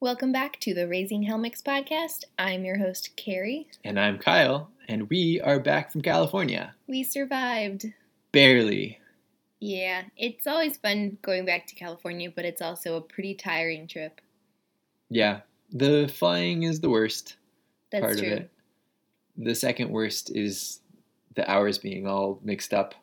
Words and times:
Welcome 0.00 0.30
back 0.30 0.60
to 0.60 0.74
the 0.74 0.86
Raising 0.86 1.26
Helmicks 1.26 1.60
podcast. 1.60 2.22
I'm 2.38 2.64
your 2.64 2.78
host, 2.78 3.16
Carrie. 3.16 3.66
And 3.82 3.98
I'm 3.98 4.16
Kyle, 4.16 4.70
and 4.86 5.10
we 5.10 5.40
are 5.40 5.58
back 5.58 5.90
from 5.90 6.02
California. 6.02 6.72
We 6.86 7.02
survived. 7.02 7.84
Barely. 8.30 9.00
Yeah, 9.58 10.02
it's 10.16 10.46
always 10.46 10.76
fun 10.76 11.18
going 11.22 11.44
back 11.46 11.66
to 11.66 11.74
California, 11.74 12.30
but 12.30 12.44
it's 12.44 12.62
also 12.62 12.94
a 12.94 13.00
pretty 13.00 13.34
tiring 13.34 13.88
trip. 13.88 14.20
Yeah, 15.10 15.40
the 15.72 16.06
flying 16.06 16.62
is 16.62 16.78
the 16.78 16.90
worst 16.90 17.34
That's 17.90 18.02
part 18.04 18.18
true. 18.18 18.26
of 18.28 18.32
it. 18.34 18.50
The 19.36 19.56
second 19.56 19.90
worst 19.90 20.30
is 20.30 20.78
the 21.34 21.50
hours 21.50 21.76
being 21.76 22.06
all 22.06 22.38
mixed 22.44 22.72
up 22.72 22.94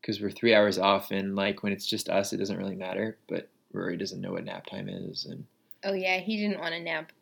because 0.00 0.20
we're 0.20 0.30
three 0.30 0.56
hours 0.56 0.76
off, 0.76 1.12
and 1.12 1.36
like 1.36 1.62
when 1.62 1.72
it's 1.72 1.86
just 1.86 2.08
us, 2.08 2.32
it 2.32 2.38
doesn't 2.38 2.58
really 2.58 2.74
matter. 2.74 3.16
But 3.28 3.48
Rory 3.72 3.96
doesn't 3.96 4.20
know 4.20 4.32
what 4.32 4.44
nap 4.44 4.66
time 4.66 4.88
is, 4.88 5.24
and 5.26 5.44
Oh, 5.84 5.92
yeah, 5.92 6.18
he 6.18 6.36
didn't 6.36 6.60
want 6.60 6.74
to 6.74 6.80
nap 6.80 7.12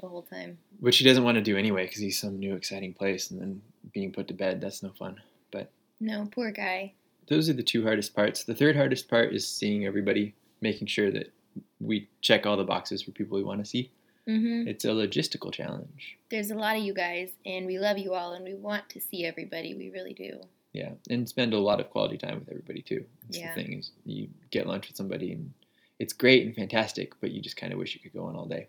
the 0.00 0.08
whole 0.08 0.22
time. 0.22 0.58
which 0.80 0.98
he 0.98 1.04
doesn't 1.04 1.24
want 1.24 1.34
to 1.36 1.42
do 1.42 1.56
anyway 1.56 1.84
because 1.84 2.00
he's 2.00 2.18
some 2.18 2.38
new 2.38 2.54
exciting 2.54 2.94
place, 2.94 3.30
and 3.30 3.40
then 3.40 3.62
being 3.92 4.12
put 4.12 4.28
to 4.28 4.34
bed 4.34 4.60
that's 4.60 4.82
no 4.82 4.90
fun. 4.90 5.20
But 5.50 5.70
No, 6.00 6.28
poor 6.30 6.50
guy. 6.52 6.92
those 7.26 7.48
are 7.50 7.52
the 7.54 7.62
two 7.62 7.82
hardest 7.82 8.14
parts. 8.14 8.44
The 8.44 8.54
third 8.54 8.76
hardest 8.76 9.08
part 9.08 9.34
is 9.34 9.46
seeing 9.46 9.84
everybody, 9.86 10.34
making 10.60 10.86
sure 10.86 11.10
that 11.10 11.32
we 11.80 12.08
check 12.20 12.46
all 12.46 12.56
the 12.56 12.64
boxes 12.64 13.02
for 13.02 13.10
people 13.10 13.36
we 13.36 13.44
want 13.44 13.60
to 13.60 13.68
see. 13.68 13.90
hmm 14.26 14.68
It's 14.68 14.84
a 14.84 14.88
logistical 14.88 15.52
challenge. 15.52 16.16
There's 16.30 16.50
a 16.52 16.54
lot 16.54 16.76
of 16.76 16.82
you 16.84 16.94
guys, 16.94 17.30
and 17.44 17.66
we 17.66 17.78
love 17.78 17.98
you 17.98 18.14
all, 18.14 18.34
and 18.34 18.44
we 18.44 18.54
want 18.54 18.88
to 18.90 19.00
see 19.00 19.24
everybody. 19.24 19.74
We 19.74 19.90
really 19.90 20.14
do. 20.14 20.40
Yeah, 20.72 20.92
and 21.10 21.28
spend 21.28 21.54
a 21.54 21.58
lot 21.58 21.80
of 21.80 21.90
quality 21.90 22.18
time 22.18 22.38
with 22.38 22.48
everybody 22.50 22.82
too. 22.82 23.04
That's 23.24 23.38
Yeah. 23.38 23.54
the 23.54 23.62
thing 23.62 23.78
is 23.78 23.90
you 24.04 24.28
get 24.50 24.66
lunch 24.68 24.86
with 24.88 24.96
somebody 24.96 25.32
and 25.32 25.52
it's 25.98 26.12
great 26.12 26.46
and 26.46 26.54
fantastic, 26.54 27.12
but 27.20 27.30
you 27.30 27.40
just 27.40 27.56
kind 27.56 27.72
of 27.72 27.78
wish 27.78 27.94
you 27.94 28.00
could 28.00 28.12
go 28.12 28.26
on 28.26 28.36
all 28.36 28.46
day. 28.46 28.68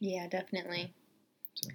Yeah, 0.00 0.26
definitely. 0.28 0.92
So- 1.54 1.70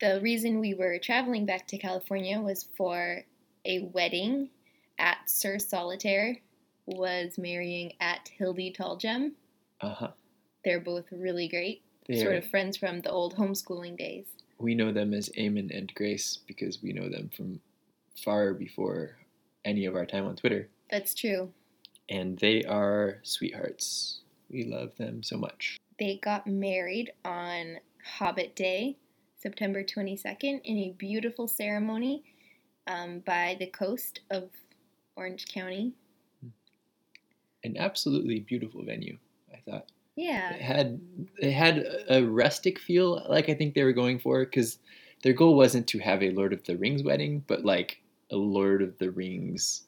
The 0.00 0.20
reason 0.20 0.60
we 0.60 0.74
were 0.74 0.98
traveling 0.98 1.46
back 1.46 1.66
to 1.68 1.78
California 1.78 2.40
was 2.40 2.64
for 2.76 3.24
a 3.64 3.80
wedding 3.92 4.50
at 4.98 5.18
Sir 5.28 5.58
Solitaire 5.58 6.38
was 6.86 7.38
marrying 7.38 7.92
at 8.00 8.28
Hildy 8.36 8.72
Tallgem. 8.72 9.32
Uh 9.80 9.94
huh. 9.94 10.10
They're 10.64 10.80
both 10.80 11.06
really 11.10 11.48
great. 11.48 11.82
Sort 12.14 12.36
of 12.36 12.46
friends 12.50 12.76
from 12.76 13.00
the 13.00 13.10
old 13.10 13.34
homeschooling 13.36 13.96
days. 13.96 14.26
We 14.58 14.74
know 14.74 14.92
them 14.92 15.14
as 15.14 15.30
Eamon 15.30 15.74
and 15.76 15.92
Grace 15.94 16.38
because 16.46 16.82
we 16.82 16.92
know 16.92 17.08
them 17.08 17.30
from 17.34 17.60
far 18.22 18.52
before 18.52 19.16
any 19.64 19.86
of 19.86 19.96
our 19.96 20.04
time 20.04 20.26
on 20.26 20.36
Twitter, 20.36 20.68
That's 20.90 21.14
true. 21.14 21.50
and 22.10 22.38
they 22.38 22.62
are 22.64 23.20
sweethearts. 23.22 24.20
We 24.54 24.62
love 24.62 24.96
them 24.96 25.24
so 25.24 25.36
much. 25.36 25.80
They 25.98 26.20
got 26.22 26.46
married 26.46 27.12
on 27.24 27.78
Hobbit 28.04 28.54
Day, 28.54 28.96
September 29.36 29.82
22nd, 29.82 30.60
in 30.62 30.78
a 30.78 30.94
beautiful 30.96 31.48
ceremony 31.48 32.22
um, 32.86 33.18
by 33.26 33.56
the 33.58 33.66
coast 33.66 34.20
of 34.30 34.50
Orange 35.16 35.48
County. 35.48 35.94
An 37.64 37.76
absolutely 37.76 38.38
beautiful 38.38 38.84
venue, 38.84 39.18
I 39.52 39.58
thought. 39.68 39.88
Yeah. 40.14 40.54
it 40.54 40.60
had 40.60 41.00
it 41.38 41.50
had 41.50 41.84
a 42.08 42.22
rustic 42.22 42.78
feel 42.78 43.26
like 43.28 43.48
i 43.48 43.54
think 43.54 43.74
they 43.74 43.82
were 43.82 43.92
going 43.92 44.20
for 44.20 44.44
because 44.44 44.78
their 45.24 45.32
goal 45.32 45.56
wasn't 45.56 45.88
to 45.88 45.98
have 45.98 46.22
a 46.22 46.30
lord 46.30 46.52
of 46.52 46.62
the 46.62 46.76
rings 46.76 47.02
wedding 47.02 47.42
but 47.48 47.64
like 47.64 48.00
a 48.30 48.36
lord 48.36 48.80
of 48.80 48.96
the 48.98 49.10
rings 49.10 49.82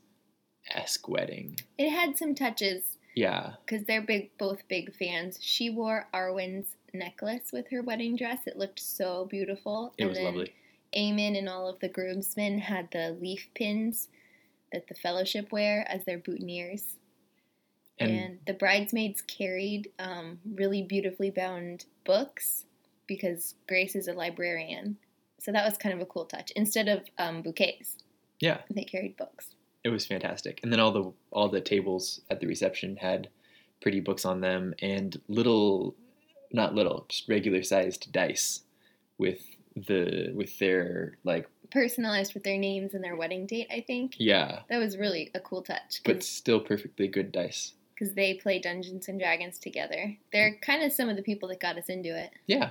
esque 0.75 1.09
wedding 1.09 1.57
It 1.79 1.91
had 1.91 2.19
some 2.19 2.35
touches 2.35 2.96
yeah 3.17 3.55
because 3.65 3.85
they're 3.87 4.03
big, 4.03 4.31
both 4.39 4.69
big 4.69 4.95
fans. 4.95 5.39
She 5.41 5.71
wore 5.71 6.07
Arwen's 6.15 6.77
necklace 6.95 7.51
with 7.53 7.69
her 7.71 7.83
wedding 7.83 8.15
dress. 8.17 8.47
It 8.47 8.57
looked 8.57 8.79
so 8.79 9.25
beautiful. 9.25 9.93
it 9.99 10.03
and 10.03 10.11
was 10.11 10.19
then 10.19 10.27
lovely 10.27 10.55
Eamon 10.97 11.37
and 11.37 11.49
all 11.49 11.69
of 11.69 11.81
the 11.81 11.89
groomsmen 11.89 12.59
had 12.59 12.89
the 12.93 13.17
leaf 13.21 13.49
pins 13.55 14.09
that 14.73 14.87
the 14.89 14.95
fellowship 14.95 15.53
wear 15.53 15.85
as 15.89 16.05
their 16.05 16.19
boutonnieres. 16.19 16.97
and, 17.99 18.11
And, 18.11 18.39
the 18.47 18.55
bridesmaids 18.55 19.23
carried 19.23 19.91
um, 19.99 20.39
really 20.55 20.83
beautifully 20.83 21.31
bound 21.31 21.87
books 22.05 22.65
because 23.07 23.55
Grace 23.69 23.95
is 23.95 24.09
a 24.09 24.13
librarian. 24.13 24.97
So 25.39 25.53
that 25.53 25.65
was 25.65 25.79
kind 25.79 25.95
of 25.95 26.01
a 26.01 26.07
cool 26.07 26.25
touch. 26.25 26.51
Instead 26.57 26.89
of 26.89 27.03
um, 27.19 27.43
bouquets, 27.43 27.97
yeah 28.41 28.61
they 28.71 28.85
carried 28.85 29.17
books. 29.17 29.56
It 29.87 29.91
was 29.91 30.05
fantastic 30.07 30.55
and 30.63 30.71
then 30.73 30.81
all 30.81 30.93
the 30.99 31.05
all 31.37 31.49
the 31.49 31.61
tables 31.61 32.21
at 32.31 32.39
the 32.41 32.47
reception 32.55 32.97
had 32.97 33.29
pretty 33.83 34.01
books 34.01 34.25
on 34.25 34.41
them 34.41 34.75
and 34.83 35.11
little 35.29 35.95
not 36.53 36.75
little 36.75 37.07
just 37.09 37.29
regular 37.29 37.63
sized 37.63 38.11
dice 38.13 38.63
with 39.19 39.41
the 39.89 40.33
with 40.35 40.59
their 40.59 41.19
like 41.25 41.47
Personalized 41.71 42.33
with 42.35 42.45
their 42.45 42.59
names 42.59 42.95
and 42.95 43.03
their 43.03 43.17
wedding 43.17 43.45
date, 43.45 43.67
I 43.71 43.81
think. 43.87 44.15
yeah 44.19 44.61
That 44.71 44.79
was 44.79 44.97
really 44.97 45.31
a 45.35 45.41
cool 45.41 45.63
touch 45.63 46.01
but 46.05 46.23
still 46.23 46.61
perfectly 46.61 47.09
good 47.09 47.31
dice 47.33 47.75
because 47.95 48.15
they 48.15 48.35
play 48.35 48.59
Dungeons 48.61 49.09
and 49.09 49.19
Dragons 49.19 49.59
together. 49.59 50.17
They're 50.33 50.57
kind 50.63 50.83
of 50.85 50.93
some 50.93 51.09
of 51.09 51.17
the 51.17 51.23
people 51.31 51.49
that 51.49 51.61
got 51.61 51.77
us 51.79 51.89
into 51.89 52.17
it. 52.25 52.31
Yeah. 52.47 52.71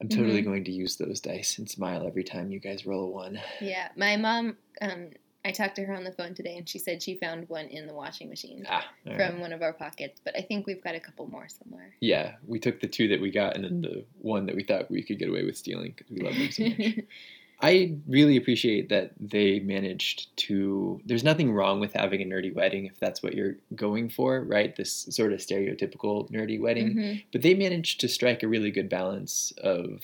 I'm 0.00 0.08
totally 0.08 0.42
Mhm. 0.42 0.44
going 0.50 0.64
to 0.64 0.72
use 0.72 0.96
those 0.96 1.20
dice 1.20 1.58
and 1.58 1.70
smile 1.70 2.06
every 2.06 2.24
time 2.24 2.50
you 2.50 2.58
guys 2.58 2.84
roll 2.86 3.04
a 3.04 3.10
one. 3.10 3.40
Yeah, 3.60 3.88
my 3.96 4.16
mom. 4.16 4.56
Um, 4.80 5.10
I 5.46 5.52
talked 5.52 5.76
to 5.76 5.84
her 5.84 5.94
on 5.94 6.02
the 6.02 6.10
phone 6.12 6.34
today, 6.34 6.56
and 6.56 6.68
she 6.68 6.78
said 6.80 7.00
she 7.02 7.16
found 7.16 7.48
one 7.48 7.66
in 7.66 7.86
the 7.86 7.94
washing 7.94 8.28
machine 8.28 8.66
Ah, 8.68 8.84
from 9.04 9.16
right. 9.16 9.38
one 9.38 9.52
of 9.52 9.62
our 9.62 9.72
pockets. 9.72 10.20
But 10.24 10.36
I 10.36 10.42
think 10.42 10.66
we've 10.66 10.82
got 10.82 10.96
a 10.96 11.00
couple 11.00 11.28
more 11.28 11.46
somewhere. 11.48 11.94
Yeah, 12.00 12.32
we 12.46 12.58
took 12.58 12.80
the 12.80 12.88
two 12.88 13.06
that 13.08 13.20
we 13.20 13.30
got 13.30 13.54
and 13.54 13.64
then 13.64 13.80
the 13.80 14.04
one 14.20 14.46
that 14.46 14.56
we 14.56 14.64
thought 14.64 14.90
we 14.90 15.02
could 15.04 15.18
get 15.20 15.28
away 15.28 15.44
with 15.44 15.56
stealing 15.56 15.94
because 15.96 16.10
we 16.10 16.20
love 16.20 16.34
them 16.34 16.50
so 16.50 16.64
much. 16.64 16.98
I 17.62 17.94
really 18.06 18.36
appreciate 18.36 18.90
that 18.90 19.12
they 19.18 19.60
managed 19.60 20.36
to. 20.48 21.00
There's 21.06 21.24
nothing 21.24 21.52
wrong 21.52 21.80
with 21.80 21.92
having 21.94 22.20
a 22.20 22.24
nerdy 22.26 22.52
wedding 22.52 22.84
if 22.84 22.98
that's 23.00 23.22
what 23.22 23.32
you're 23.34 23.54
going 23.74 24.10
for, 24.10 24.42
right? 24.42 24.74
This 24.76 25.06
sort 25.10 25.32
of 25.32 25.38
stereotypical 25.38 26.30
nerdy 26.30 26.60
wedding. 26.60 26.94
Mhm. 26.96 27.22
But 27.32 27.40
they 27.42 27.54
managed 27.54 28.00
to 28.00 28.08
strike 28.08 28.42
a 28.42 28.48
really 28.48 28.70
good 28.72 28.88
balance 28.90 29.52
of 29.58 30.02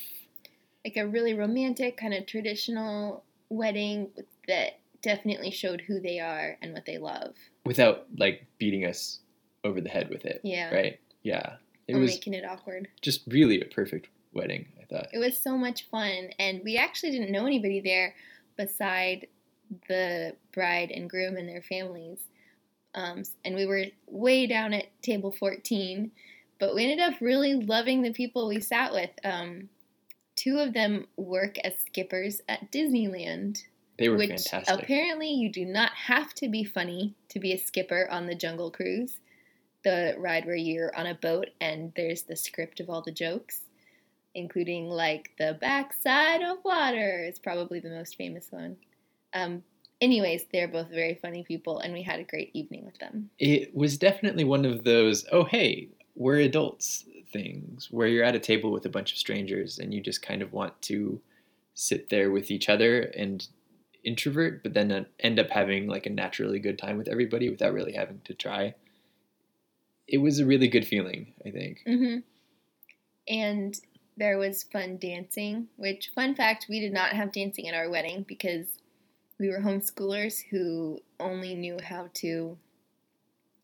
Like 0.85 0.97
a 0.97 1.07
really 1.07 1.35
romantic, 1.35 1.97
kind 1.99 2.15
of 2.15 2.25
traditional 2.27 3.23
wedding 3.51 4.09
that 4.49 4.79
definitely 5.03 5.51
showed 5.51 5.81
who 5.81 6.01
they 6.01 6.21
are 6.21 6.57
and 6.63 6.73
what 6.73 6.87
they 6.87 6.99
love. 6.99 7.35
without 7.65 8.07
like 8.17 8.47
beating 8.59 8.85
us 8.87 9.21
over 9.65 9.81
the 9.81 9.89
head 9.89 10.09
with 10.09 10.25
it. 10.25 10.41
Yeah. 10.43 10.73
Right. 10.75 10.99
Yeah. 11.23 11.57
It 11.89 11.95
or 11.95 12.01
was 12.01 12.13
making 12.13 12.35
it 12.35 12.45
awkward. 12.45 12.89
just 13.01 13.23
really 13.27 13.61
a 13.61 13.65
perfect 13.67 14.09
wedding. 14.33 14.67
I 14.81 14.85
thought. 14.87 15.09
It 15.13 15.19
was 15.19 15.39
so 15.39 15.57
much 15.57 15.89
fun, 15.91 16.31
and 16.39 16.63
we 16.65 16.77
actually 16.77 17.13
didn't 17.13 17.33
know 17.33 17.47
anybody 17.47 17.81
there 17.81 18.15
beside 18.57 19.27
the 19.89 20.35
bride 20.53 20.91
and 20.91 21.09
groom 21.09 21.37
and 21.37 21.49
their 21.49 21.63
families. 21.63 22.19
Um, 22.95 23.23
and 23.45 23.55
we 23.55 23.67
were 23.67 23.87
way 24.07 24.47
down 24.47 24.75
at 24.75 24.87
table 25.03 25.33
14, 25.33 26.11
but 26.61 26.75
we 26.75 26.85
ended 26.85 27.01
up 27.01 27.21
really 27.21 27.55
loving 27.55 28.03
the 28.03 28.13
people 28.13 28.49
we 28.49 28.61
sat 28.61 28.93
with. 28.93 29.11
Um, 29.25 29.71
two 30.37 30.59
of 30.59 30.75
them 30.75 31.07
work 31.17 31.57
as 31.65 31.73
skippers 31.87 32.43
at 32.49 32.71
Disneyland, 32.71 33.63
They 33.99 34.09
were 34.09 34.17
which 34.17 34.31
fantastic. 34.31 34.83
apparently 34.83 35.31
you 35.31 35.51
do 35.51 35.65
not 35.65 35.93
have 35.93 36.35
to 36.35 36.49
be 36.49 36.65
funny 36.65 37.15
to 37.29 37.39
be 37.39 37.53
a 37.53 37.59
skipper 37.59 38.09
on 38.11 38.27
the 38.27 38.35
Jungle 38.35 38.71
Cruise, 38.71 39.21
the 39.85 40.15
ride 40.19 40.47
where 40.47 40.57
you're 40.57 40.97
on 40.97 41.07
a 41.07 41.15
boat 41.15 41.51
and 41.61 41.93
there's 41.97 42.23
the 42.23 42.37
script 42.37 42.81
of 42.81 42.89
all 42.89 43.03
the 43.03 43.13
jokes, 43.13 43.61
including 44.35 44.89
like 44.89 45.31
the 45.39 45.59
backside 45.61 46.43
of 46.43 46.59
water 46.65 47.25
is 47.25 47.39
probably 47.39 47.81
the 47.81 47.91
most 47.91 48.17
famous 48.17 48.49
one. 48.51 48.77
Um, 49.35 49.63
anyways, 50.01 50.47
they're 50.53 50.69
both 50.69 50.89
very 50.89 51.15
funny 51.15 51.43
people, 51.43 51.79
and 51.79 51.93
we 51.93 52.03
had 52.03 52.21
a 52.21 52.25
great 52.25 52.51
evening 52.55 52.85
with 52.85 52.99
them. 52.99 53.31
it 53.39 53.75
was 53.75 53.99
definitely 53.99 54.45
one 54.45 54.65
of 54.65 54.85
those 54.85 55.25
oh 55.33 55.45
hey 55.45 55.89
we're 56.15 56.41
adults 56.41 57.05
things 57.33 57.89
where 57.91 58.07
you're 58.09 58.25
at 58.25 58.35
a 58.35 58.39
table 58.39 58.71
with 58.71 58.85
a 58.85 58.91
bunch 58.91 59.13
of 59.13 59.19
strangers 59.19 59.79
and 59.79 59.95
you 59.95 60.01
just 60.01 60.21
kind 60.23 60.43
of 60.43 60.53
want 60.53 60.81
to 60.83 61.21
sit 61.75 62.11
there 62.11 62.31
with 62.31 62.51
each 62.51 62.69
other 62.69 63.01
and 63.17 63.49
introvert 64.05 64.63
but 64.63 64.75
then 64.75 64.91
uh, 64.91 65.05
end 65.21 65.39
up 65.39 65.51
having 65.51 65.87
like 65.87 66.07
a 66.07 66.11
naturally 66.11 66.59
good 66.59 66.79
time 66.79 66.99
with 66.99 67.09
everybody 67.09 67.49
without 67.49 67.73
really 67.73 67.93
having 67.93 68.21
to 68.25 68.35
try 68.35 68.75
it 70.09 70.19
was 70.19 70.39
a 70.39 70.47
really 70.47 70.69
good 70.69 70.87
feeling 70.87 71.33
i 71.47 71.51
think 71.51 71.83
hmm 71.87 72.19
And 73.29 73.79
there 74.17 74.39
was 74.39 74.63
fun 74.65 74.99
dancing, 74.99 75.69
which, 75.77 76.11
fun 76.15 76.35
fact, 76.35 76.67
we 76.69 76.81
did 76.81 76.93
not 76.93 77.13
have 77.13 77.33
dancing 77.33 77.69
at 77.69 77.75
our 77.75 77.89
wedding 77.89 78.25
because 78.27 78.79
we 79.39 79.49
were 79.49 79.61
homeschoolers 79.61 80.43
who 80.51 81.01
only 81.19 81.55
knew 81.55 81.79
how 81.83 82.09
to 82.15 82.59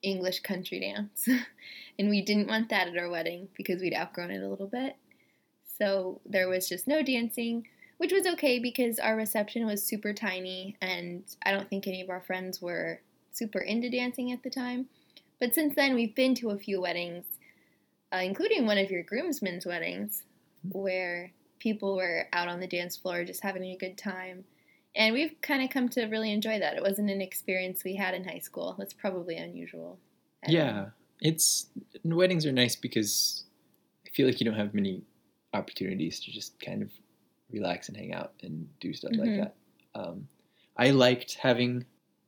English 0.03 0.41
country 0.41 0.81
dance. 0.81 1.29
and 1.99 2.09
we 2.09 2.23
didn't 2.23 2.49
want 2.49 2.71
that 2.71 2.89
at 2.89 2.97
our 2.97 3.11
wedding 3.11 3.49
because 3.57 3.81
we'd 3.81 3.95
outgrown 3.95 4.31
it 4.31 4.43
a 4.43 4.49
little 4.49 4.67
bit. 4.67 4.97
So 5.79 6.21
there 6.25 6.49
was 6.49 6.69
just 6.69 6.89
no 6.89 7.03
dancing, 7.03 7.69
which 7.99 8.13
was 8.13 8.27
okay 8.27 8.59
because 8.59 8.99
our 8.99 9.17
reception 9.17 9.67
was 9.67 9.83
super 9.83 10.13
tiny 10.13 10.77
and 10.81 11.23
I 11.45 11.53
don't 11.53 11.69
think 11.69 11.87
any 11.87 12.01
of 12.01 12.11
our 12.11 12.21
friends 12.21 12.63
were 12.63 13.01
super 13.33 13.61
into 13.61 13.91
dancing 13.91 14.33
at 14.33 14.43
the 14.43 14.51
time. 14.51 14.87
But 15.39 15.55
since 15.55 15.77
then, 15.77 15.95
we've 15.95 16.15
been 16.15 16.35
to 16.37 16.51
a 16.51 16.59
few 16.59 16.81
weddings 16.81 17.25
uh, 18.13 18.19
including 18.19 18.67
one 18.67 18.79
of 18.79 18.91
your 18.91 19.03
groomsmen's 19.03 19.67
weddings, 19.67 20.25
where 20.71 21.31
people 21.59 21.97
were 21.97 22.27
out 22.33 22.49
on 22.49 22.61
the 22.61 22.67
dance 22.67 22.97
floor 22.97 23.25
just 23.25 23.43
having 23.43 23.65
a 23.65 23.77
good 23.77 23.99
time. 23.99 24.45
And 24.97 25.13
we've 25.13 25.35
kind 25.43 25.63
of 25.63 25.71
come 25.71 25.89
to 25.91 26.07
really 26.07 26.33
enjoy 26.33 26.59
that. 26.59 26.77
It 26.77 26.83
wasn't 26.83 27.11
an 27.11 27.21
experience 27.21 27.85
we 27.85 27.97
had 27.97 28.15
in 28.15 28.25
high 28.25 28.39
school. 28.39 28.75
That's 28.79 28.95
probably 28.95 29.37
unusual. 29.37 29.99
Yeah, 30.47 30.87
it's 31.21 31.67
weddings 32.05 32.47
are 32.47 32.53
nice 32.53 32.77
because 32.77 33.45
I 34.07 34.11
feel 34.11 34.27
like 34.27 34.41
you 34.41 34.47
don't 34.47 34.59
have 34.59 34.73
many 34.73 35.03
opportunities 35.53 36.21
to 36.21 36.31
just 36.31 36.59
kind 36.61 36.83
of 36.83 36.91
relax 37.53 37.89
and 37.89 37.97
hang 37.97 38.13
out 38.13 38.33
and 38.43 38.69
do 38.81 38.93
stuff 38.93 39.13
Mhm. 39.13 39.19
like 39.19 39.37
that. 39.37 39.55
Um, 39.95 40.29
I 40.77 40.91
liked 40.91 41.35
having 41.35 41.87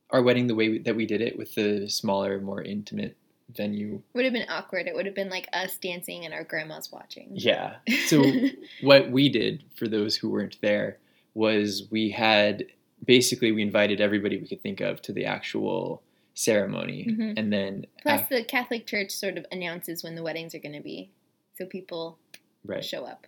our 0.09 0.21
wedding 0.21 0.47
the 0.47 0.55
way 0.55 0.69
we, 0.69 0.77
that 0.79 0.95
we 0.95 1.05
did 1.05 1.21
it 1.21 1.37
with 1.37 1.55
the 1.55 1.87
smaller, 1.89 2.39
more 2.41 2.61
intimate 2.61 3.15
venue. 3.49 4.01
Would 4.13 4.25
have 4.25 4.33
been 4.33 4.49
awkward. 4.49 4.87
It 4.87 4.95
would 4.95 5.05
have 5.05 5.15
been 5.15 5.29
like 5.29 5.47
us 5.53 5.77
dancing 5.77 6.25
and 6.25 6.33
our 6.33 6.43
grandmas 6.43 6.91
watching. 6.91 7.29
Yeah. 7.33 7.77
So 8.07 8.23
what 8.81 9.11
we 9.11 9.29
did 9.29 9.63
for 9.75 9.87
those 9.87 10.15
who 10.17 10.29
weren't 10.29 10.57
there 10.61 10.97
was 11.33 11.87
we 11.91 12.09
had 12.11 12.65
basically 13.05 13.51
we 13.51 13.61
invited 13.61 14.01
everybody 14.01 14.37
we 14.37 14.47
could 14.47 14.61
think 14.61 14.79
of 14.81 15.01
to 15.03 15.13
the 15.13 15.25
actual 15.25 16.03
ceremony, 16.33 17.05
Mhm. 17.09 17.37
and 17.37 17.51
then 17.53 17.85
Plus, 18.01 18.21
af- 18.21 18.29
the 18.29 18.43
Catholic 18.43 18.85
Church 18.85 19.11
sort 19.11 19.37
of 19.37 19.45
announces 19.51 20.01
when 20.03 20.15
the 20.15 20.23
weddings 20.23 20.55
are 20.55 20.59
going 20.59 20.75
to 20.75 20.81
be, 20.81 21.09
so 21.57 21.65
people 21.65 22.17
right. 22.65 22.83
show 22.83 23.05
up, 23.05 23.27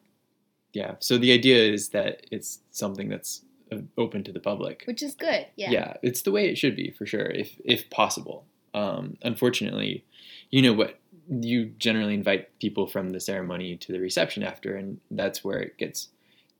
Yeah. 0.73 0.95
So 0.99 1.17
the 1.17 1.31
idea 1.31 1.71
is 1.71 1.89
that 1.89 2.25
it's 2.31 2.59
something 2.71 3.09
that's 3.09 3.43
uh, 3.71 3.77
open 3.97 4.23
to 4.23 4.31
the 4.31 4.39
public. 4.39 4.83
which 4.85 5.03
is 5.03 5.15
good. 5.15 5.45
Yeah. 5.55 5.71
Yeah. 5.71 5.93
it's 6.01 6.23
the 6.23 6.31
way 6.31 6.49
it 6.49 6.57
should 6.57 6.75
be 6.75 6.91
for 6.91 7.05
sure, 7.05 7.27
if 7.27 7.55
if 7.63 7.89
possible. 7.89 8.45
Um, 8.73 9.17
unfortunately, 9.21 10.03
you 10.49 10.61
know 10.61 10.73
what? 10.73 10.99
You 11.29 11.67
generally 11.77 12.15
invite 12.15 12.59
people 12.59 12.87
from 12.87 13.11
the 13.11 13.19
ceremony 13.19 13.77
to 13.77 13.91
the 13.91 13.99
reception 13.99 14.43
after, 14.43 14.75
and 14.75 14.99
that's 15.11 15.43
where 15.43 15.59
it 15.59 15.77
gets 15.77 16.09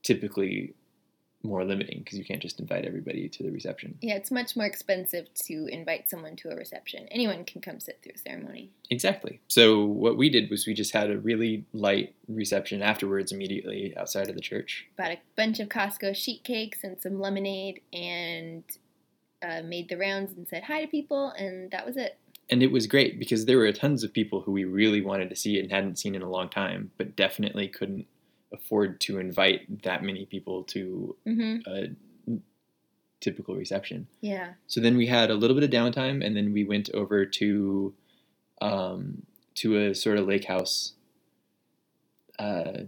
typically 0.02 0.74
more 1.44 1.64
limiting 1.64 2.00
because 2.00 2.18
you 2.18 2.24
can't 2.24 2.40
just 2.40 2.58
invite 2.58 2.84
everybody 2.84 3.28
to 3.28 3.42
the 3.42 3.50
reception. 3.50 3.96
Yeah, 4.00 4.14
it's 4.14 4.30
much 4.30 4.56
more 4.56 4.66
expensive 4.66 5.32
to 5.46 5.66
invite 5.66 6.08
someone 6.10 6.36
to 6.36 6.50
a 6.50 6.56
reception. 6.56 7.06
Anyone 7.10 7.44
can 7.44 7.60
come 7.60 7.78
sit 7.80 8.00
through 8.02 8.14
a 8.16 8.18
ceremony. 8.18 8.70
Exactly. 8.90 9.40
So 9.48 9.84
what 9.84 10.16
we 10.16 10.30
did 10.30 10.50
was 10.50 10.66
we 10.66 10.74
just 10.74 10.92
had 10.92 11.10
a 11.10 11.18
really 11.18 11.64
light 11.72 12.14
reception 12.28 12.82
afterwards, 12.82 13.30
immediately 13.32 13.94
outside 13.96 14.28
of 14.28 14.34
the 14.34 14.40
church. 14.40 14.86
Bought 14.96 15.12
a 15.12 15.18
bunch 15.36 15.60
of 15.60 15.68
Costco 15.68 16.16
sheet 16.16 16.42
cakes 16.44 16.82
and 16.82 17.00
some 17.00 17.20
lemonade 17.20 17.82
and 17.92 18.64
uh, 19.42 19.62
made 19.62 19.88
the 19.88 19.98
rounds 19.98 20.32
and 20.36 20.48
said 20.48 20.64
hi 20.64 20.80
to 20.80 20.86
people, 20.86 21.30
and 21.36 21.70
that 21.70 21.84
was 21.84 21.96
it. 21.96 22.16
and 22.50 22.62
it 22.62 22.70
was 22.70 22.86
great 22.86 23.18
because 23.18 23.44
there 23.44 23.58
were 23.58 23.72
tons 23.72 24.02
of 24.04 24.12
people 24.12 24.40
who 24.40 24.52
we 24.52 24.64
really 24.64 25.00
wanted 25.02 25.28
to 25.30 25.36
see 25.36 25.58
and 25.58 25.70
hadn't 25.70 25.98
seen 25.98 26.14
in 26.14 26.22
a 26.22 26.28
long 26.30 26.48
time, 26.48 26.90
but 26.96 27.16
definitely 27.16 27.68
couldn't 27.68 28.06
afford 28.54 29.00
to 29.06 29.18
invite 29.18 29.82
that 29.82 30.02
many 30.02 30.24
people 30.26 30.62
to 30.74 31.16
hmm 31.24 31.56
a 31.66 31.88
typical 33.20 33.54
reception. 33.56 34.06
Yeah. 34.20 34.52
So 34.66 34.80
then 34.80 34.96
we 34.98 35.06
had 35.06 35.30
a 35.30 35.34
little 35.34 35.54
bit 35.58 35.64
of 35.64 35.70
downtime, 35.70 36.24
and 36.24 36.36
then 36.36 36.52
we 36.52 36.62
went 36.64 36.90
over 36.92 37.24
to 37.40 37.94
um, 38.60 39.22
to 39.60 39.66
a 39.86 39.94
sort 39.94 40.18
of 40.18 40.26
lake 40.26 40.44
house 40.44 40.92
uh, 42.38 42.82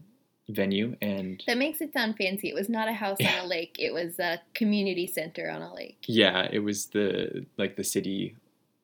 venue, 0.49 0.97
and 1.01 1.43
That 1.47 1.59
makes 1.59 1.81
it 1.81 1.93
sound 1.93 2.17
fancy. 2.17 2.49
It 2.49 2.55
was 2.55 2.69
not 2.69 2.89
a 2.89 2.93
house 2.93 3.17
Yeah. 3.21 3.39
on 3.41 3.45
a 3.47 3.49
lake. 3.49 3.77
It 3.79 3.93
was 3.93 4.19
a 4.19 4.41
community 4.55 5.07
center 5.07 5.51
on 5.51 5.63
a 5.63 5.73
lake. 5.75 6.05
yeah, 6.07 6.49
it 6.53 6.61
was 6.61 6.87
the 6.87 7.47
like 7.57 7.77
the 7.77 7.85
city, 7.85 8.37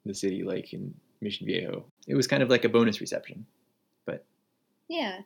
the 0.06 0.14
city 0.14 0.42
lake 0.44 0.72
in 0.72 0.94
Mission 1.20 1.46
Viejo. 1.46 1.84
It 2.06 2.14
was 2.14 2.26
kind 2.26 2.42
of 2.42 2.48
like 2.50 2.64
a 2.64 2.68
bonus 2.68 3.00
reception. 3.00 3.46
But 4.06 4.24
yeah. 4.88 5.20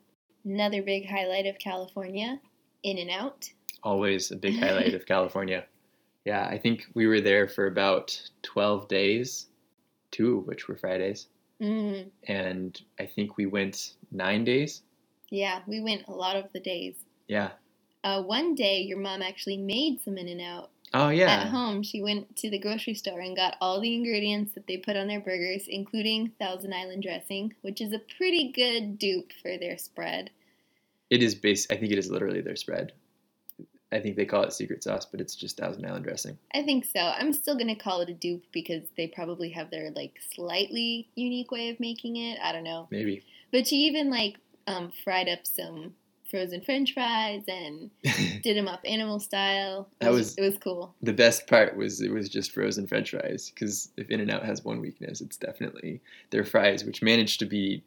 Another 0.47 0.81
big 0.81 1.09
highlight 1.11 1.45
of 1.47 1.59
California, 1.59 2.41
In 2.85 2.99
and 2.99 3.11
Out. 3.11 3.51
always 3.83 4.31
a 4.31 4.37
big 4.37 4.59
highlight 4.59 4.95
of 4.95 5.05
California. 5.15 5.65
Yeah, 6.25 6.47
I 6.47 6.57
think 6.57 6.87
we 6.95 7.07
were 7.09 7.21
there 7.21 7.49
for 7.49 7.67
about 7.67 8.19
12 8.43 8.87
days, 8.89 9.47
two 10.13 10.39
of 10.39 10.47
which 10.47 10.69
were 10.69 10.77
Fridays. 10.77 11.27
Mm, 11.61 12.11
And 12.29 12.81
I 13.01 13.07
think 13.07 13.37
we 13.37 13.47
went 13.47 13.95
nine 14.13 14.45
days. 14.45 14.83
yeah, 15.31 15.63
we 15.67 15.81
went 15.81 16.07
a 16.07 16.13
lot 16.13 16.37
of 16.37 16.45
the 16.53 16.61
days. 16.61 16.95
Yeah. 17.29 17.51
Uh, 18.05 18.23
one 18.23 18.55
day, 18.55 18.81
your 18.83 18.99
mom 18.99 19.23
actually 19.23 19.57
made 19.57 20.01
some 20.01 20.17
In 20.17 20.29
and 20.29 20.41
Out 20.41 20.71
Oh, 20.95 21.09
yeah. 21.09 21.29
at 21.43 21.49
home. 21.49 21.83
She 21.83 22.01
went 22.03 22.37
to 22.37 22.51
the 22.51 22.59
grocery 22.61 22.95
store 22.95 23.19
and 23.19 23.35
got 23.35 23.57
all 23.61 23.81
the 23.81 23.93
ingredients 23.95 24.55
that 24.55 24.69
they 24.69 24.77
put 24.77 24.97
on 24.97 25.09
their 25.09 25.19
burgers, 25.21 25.65
including 25.67 26.31
Thousand 26.39 26.73
Island 26.73 27.03
dressing, 27.03 27.53
which 27.63 27.81
is 27.81 27.93
a 27.93 27.99
pretty 28.17 28.53
good 28.53 28.97
dupe 28.99 29.33
for 29.43 29.59
their 29.59 29.77
spread. 29.79 30.31
It 31.11 31.23
is 31.23 31.35
base. 31.35 31.67
I 31.71 31.77
think 31.77 31.93
it 31.93 31.99
is 31.99 32.11
literally 32.11 32.41
their 32.41 32.57
spread. 32.57 32.93
I 33.93 34.01
think 34.01 34.17
they 34.17 34.25
call 34.27 34.43
it 34.43 34.53
secret 34.53 34.83
sauce, 34.83 35.07
but 35.07 35.21
it's 35.21 35.37
just 35.37 35.57
Thousand 35.57 35.87
Island 35.87 36.05
dressing. 36.05 36.37
I 36.53 36.63
think 36.65 36.85
so. 36.85 36.99
I'm 37.01 37.33
still 37.33 37.57
gonna 37.57 37.77
call 37.77 38.01
it 38.01 38.09
a 38.11 38.15
dupe 38.15 38.43
because 38.53 38.83
they 38.97 39.07
probably 39.07 39.51
have 39.51 39.71
their 39.71 39.91
like 39.93 40.19
slightly 40.35 41.09
unique 41.15 41.53
way 41.53 41.69
of 41.71 41.79
making 41.79 42.17
it. 42.17 42.39
I 42.43 42.51
don't 42.53 42.65
know. 42.65 42.89
Maybe. 42.91 43.23
But 43.53 43.69
she 43.69 43.77
even 43.77 44.11
like 44.11 44.37
um, 44.67 44.91
fried 45.05 45.29
up 45.29 45.47
some 45.47 45.95
frozen 46.29 46.61
French 46.63 46.93
fries 46.95 47.45
and 47.47 47.89
did 48.43 48.57
them 48.57 48.67
up 48.67 48.81
animal 48.85 49.21
style. 49.21 49.89
It 50.01 50.05
That 50.07 50.11
was, 50.11 50.19
was- 50.19 50.39
it 50.39 50.41
was 50.43 50.59
cool. 50.59 50.93
the 51.01 51.13
best 51.13 51.47
part 51.47 51.77
was 51.77 52.01
it 52.01 52.11
was 52.11 52.29
just 52.29 52.51
frozen 52.53 52.89
French 52.89 53.13
fries. 53.13 53.53
Because 53.55 53.91
if 53.97 54.11
In 54.11 54.19
and 54.21 54.33
Out 54.33 54.45
has 54.45 54.65
one 54.65 54.81
weakness, 54.81 55.21
it's 55.21 55.37
definitely 55.37 56.01
their 56.31 56.45
fries, 56.45 56.83
which 56.85 57.03
managed 57.03 57.39
to 57.39 57.47
be 57.47 57.85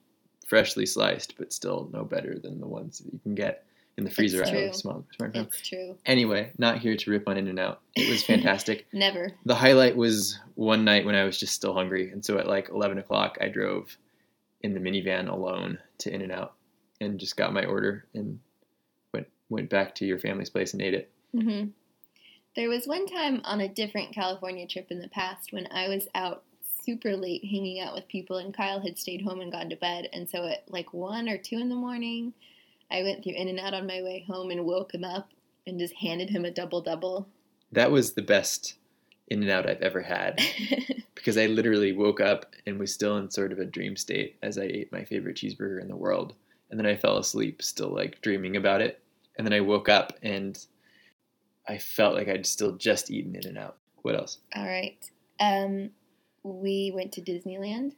freshly 0.50 0.86
sliced, 0.86 1.38
but 1.38 1.54
still 1.54 1.90
no 1.94 2.04
better 2.04 2.40
than 2.40 2.60
the 2.60 2.68
ones 2.68 2.98
that 3.00 3.14
you 3.14 3.20
can 3.20 3.36
get 3.36 3.66
in 3.98 4.04
the 4.04 4.10
freezer 4.10 4.44
aisle 4.44 4.52
true. 4.52 4.68
of 4.70 4.76
small 4.76 5.06
smartphone. 5.20 5.46
It's 5.46 5.68
true. 5.68 5.98
Anyway, 6.06 6.52
not 6.58 6.80
here 6.80 6.96
to 6.96 7.12
rip 7.12 7.28
on 7.28 7.38
In 7.38 7.48
and 7.48 7.60
Out. 7.60 7.82
It 7.96 8.10
was 8.10 8.24
fantastic. 8.34 8.88
Never. 8.92 9.32
the 9.46 9.56
highlight 9.56 9.96
was 9.96 10.40
one 10.56 10.84
night 10.84 11.06
when 11.06 11.16
I 11.16 11.24
was 11.24 11.40
just 11.40 11.54
still 11.54 11.74
hungry, 11.74 12.10
and 12.12 12.26
so 12.26 12.38
at 12.38 12.48
like 12.48 12.70
eleven 12.70 12.98
o'clock, 12.98 13.38
I 13.40 13.48
drove 13.48 13.96
in 14.62 14.74
the 14.74 14.80
minivan 14.80 15.30
alone 15.30 15.78
to 16.00 16.14
In 16.14 16.22
and 16.22 16.32
Out, 16.32 16.56
and 17.00 17.20
just 17.20 17.38
got 17.38 17.54
my 17.54 17.66
order 17.66 18.06
and 18.14 18.40
went 19.14 19.28
went 19.50 19.70
back 19.70 19.96
to 19.96 20.06
your 20.06 20.18
family's 20.20 20.50
place 20.50 20.74
and 20.74 20.82
ate 20.82 20.94
it. 20.96 21.12
hmm 21.32 21.66
There 22.56 22.70
was 22.70 22.88
one 22.88 23.06
time 23.06 23.42
on 23.44 23.62
a 23.62 23.70
different 23.70 24.14
California 24.16 24.66
trip 24.68 24.88
in 24.90 25.00
the 25.00 25.10
past 25.10 25.52
when 25.54 25.68
I 25.72 25.88
was 25.90 26.08
out 26.16 26.44
super 26.84 27.16
late 27.16 27.44
hanging 27.44 27.80
out 27.80 27.94
with 27.94 28.08
people, 28.08 28.38
and 28.38 28.54
Kyle 28.54 28.82
had 28.82 28.98
stayed 28.98 29.22
home 29.22 29.42
and 29.42 29.52
gone 29.52 29.70
to 29.70 29.76
bed. 29.76 30.10
And 30.14 30.30
so 30.30 30.46
at 30.46 30.64
like 30.68 30.94
one 30.94 31.30
or 31.30 31.38
two 31.38 31.58
in 31.58 31.70
the 31.70 31.76
morning, 31.76 32.34
I 32.92 33.04
went 33.04 33.24
through 33.24 33.34
In 33.34 33.48
and 33.48 33.60
Out 33.60 33.74
on 33.74 33.88
my 33.88 34.02
way 34.02 34.26
home 34.28 34.52
and 34.52 34.66
woke 34.66 34.94
him 34.94 35.04
up 35.04 35.30
and 35.68 35.80
just 35.80 35.94
handed 35.96 36.30
him 36.30 36.46
a 36.46 36.52
double 36.52 36.82
double. 36.82 37.28
That 37.72 37.92
was 37.92 38.14
the 38.14 38.22
best 38.22 38.76
In 39.28 39.42
and 39.42 39.52
Out 39.52 39.70
I've 39.70 39.82
ever 39.82 40.02
had 40.02 40.42
because 41.16 41.38
I 41.38 41.46
literally 41.46 41.92
woke 41.92 42.20
up 42.20 42.54
and 42.66 42.80
was 42.80 42.94
still 42.94 43.18
in 43.18 43.30
sort 43.30 43.52
of 43.52 43.60
a 43.60 43.66
dream 43.66 43.96
state 43.96 44.38
as 44.42 44.58
I 44.58 44.64
ate 44.64 44.92
my 44.92 45.04
favorite 45.04 45.38
cheeseburger 45.38 45.82
in 45.82 45.88
the 45.88 45.96
world, 45.96 46.34
and 46.70 46.80
then 46.80 46.88
I 46.88 46.96
fell 46.96 47.18
asleep, 47.18 47.62
still 47.62 47.94
like 47.94 48.22
dreaming 48.22 48.56
about 48.56 48.82
it, 48.82 49.02
and 49.38 49.46
then 49.46 49.54
I 49.54 49.62
woke 49.62 49.90
up 49.90 50.14
and 50.24 50.58
I 51.68 51.78
felt 51.78 52.16
like 52.16 52.28
I'd 52.28 52.48
still 52.48 52.76
just 52.76 53.12
eaten 53.12 53.36
In 53.36 53.48
and 53.48 53.58
Out. 53.58 53.78
What 54.02 54.16
else? 54.16 54.40
All 54.56 54.66
right. 54.66 54.98
Um, 55.40 55.92
we 56.44 56.92
went 56.94 57.12
to 57.14 57.22
Disneyland 57.22 57.94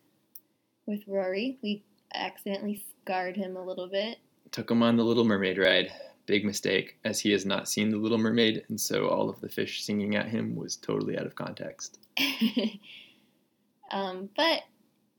with 0.85 1.01
Rory. 1.07 1.57
We 1.61 1.83
accidentally 2.13 2.83
scarred 3.03 3.35
him 3.37 3.55
a 3.55 3.63
little 3.63 3.87
bit. 3.87 4.17
took 4.51 4.69
him 4.69 4.83
on 4.83 4.97
the 4.97 5.03
Little 5.03 5.23
Mermaid 5.25 5.57
ride. 5.57 5.91
Big 6.27 6.45
mistake, 6.45 6.97
as 7.03 7.19
he 7.19 7.31
has 7.31 7.45
not 7.45 7.67
seen 7.67 7.89
the 7.89 7.97
Little 7.97 8.17
Mermaid, 8.17 8.63
and 8.69 8.79
so 8.79 9.07
all 9.07 9.29
of 9.29 9.41
the 9.41 9.49
fish 9.49 9.83
singing 9.83 10.15
at 10.15 10.27
him 10.27 10.55
was 10.55 10.75
totally 10.75 11.17
out 11.17 11.25
of 11.25 11.35
context. 11.35 11.99
um, 13.91 14.29
but 14.35 14.61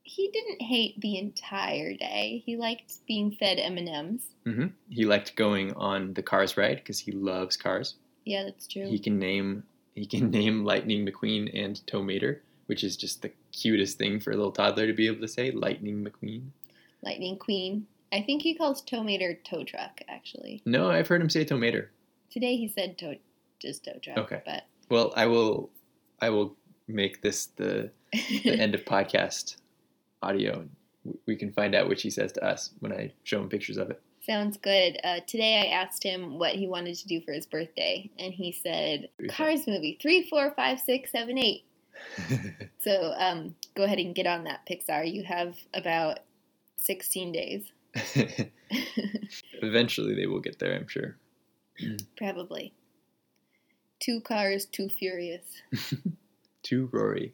he 0.03 0.29
didn't 0.31 0.61
hate 0.61 0.99
the 0.99 1.17
entire 1.17 1.93
day. 1.93 2.41
He 2.45 2.57
liked 2.57 2.93
being 3.07 3.31
fed 3.31 3.57
M 3.59 3.77
and 3.77 3.89
M's. 3.89 4.21
hmm 4.45 4.67
He 4.89 5.05
liked 5.05 5.35
going 5.35 5.73
on 5.73 6.13
the 6.13 6.23
Cars 6.23 6.57
ride 6.57 6.77
because 6.77 6.99
he 6.99 7.11
loves 7.11 7.57
cars. 7.57 7.95
Yeah, 8.25 8.43
that's 8.43 8.67
true. 8.67 8.87
He 8.87 8.99
can 8.99 9.19
name 9.19 9.63
he 9.95 10.05
can 10.05 10.31
name 10.39 10.63
Lightning 10.65 11.05
McQueen 11.05 11.49
and 11.53 11.85
Tow 11.87 12.01
Mater, 12.01 12.41
which 12.73 12.83
is 12.83 12.97
just 12.97 13.21
the 13.21 13.31
cutest 13.51 13.99
thing 13.99 14.19
for 14.19 14.31
a 14.31 14.35
little 14.35 14.51
toddler 14.51 14.87
to 14.87 14.93
be 14.93 15.05
able 15.05 15.21
to 15.21 15.27
say. 15.27 15.51
Lightning 15.51 16.03
McQueen. 16.03 16.47
Lightning 17.03 17.37
Queen. 17.37 17.85
I 18.11 18.23
think 18.23 18.41
he 18.41 18.55
calls 18.55 18.81
tow 18.81 19.03
mater 19.03 19.35
tow 19.43 19.63
truck. 19.63 20.01
Actually, 20.07 20.63
No, 20.65 20.89
I've 20.89 21.07
heard 21.07 21.21
him 21.21 21.29
say 21.29 21.45
Tomater. 21.45 21.89
today 22.31 22.55
he 22.55 22.67
said 22.67 22.97
tow, 22.97 23.13
just 23.59 23.85
tow 23.85 23.99
truck. 24.01 24.17
Okay. 24.17 24.41
but 24.43 24.63
Well, 24.89 25.13
I 25.15 25.27
will 25.27 25.69
I 26.19 26.31
will 26.31 26.55
make 26.87 27.21
this 27.21 27.45
the 27.45 27.91
the 28.11 28.59
end 28.59 28.73
of 28.73 28.85
podcast 28.85 29.57
audio. 30.23 30.65
We 31.27 31.35
can 31.35 31.53
find 31.53 31.75
out 31.75 31.87
which 31.87 32.01
he 32.01 32.09
says 32.09 32.31
to 32.31 32.43
us 32.43 32.71
when 32.79 32.91
I 32.91 33.13
show 33.23 33.39
him 33.39 33.49
pictures 33.49 33.77
of 33.77 33.91
it. 33.91 34.01
Sounds 34.25 34.57
good. 34.57 34.97
Uh, 35.03 35.19
today 35.27 35.61
I 35.61 35.75
asked 35.75 36.01
him 36.01 36.39
what 36.39 36.55
he 36.55 36.67
wanted 36.67 36.95
to 36.95 37.07
do 37.07 37.21
for 37.21 37.33
his 37.33 37.45
birthday, 37.45 38.09
and 38.17 38.33
he 38.33 38.51
said 38.51 39.09
Cars 39.29 39.67
movie 39.67 39.99
three, 40.01 40.27
four, 40.27 40.51
five, 40.55 40.79
six, 40.79 41.11
seven, 41.11 41.37
eight. 41.37 41.65
So 42.81 43.13
um, 43.17 43.55
go 43.75 43.83
ahead 43.83 43.97
and 43.99 44.13
get 44.13 44.27
on 44.27 44.43
that, 44.43 44.67
Pixar. 44.69 45.09
You 45.11 45.23
have 45.23 45.55
about 45.73 46.19
sixteen 46.77 47.31
days. 47.31 47.63
Eventually, 49.61 50.13
they 50.15 50.25
will 50.27 50.39
get 50.41 50.59
there, 50.59 50.75
I'm 50.75 50.87
sure. 50.87 51.15
Probably. 52.17 52.73
Two 53.99 54.19
cars, 54.21 54.65
too 54.65 54.89
furious. 54.89 55.43
to 56.63 56.89
Rory. 56.91 57.33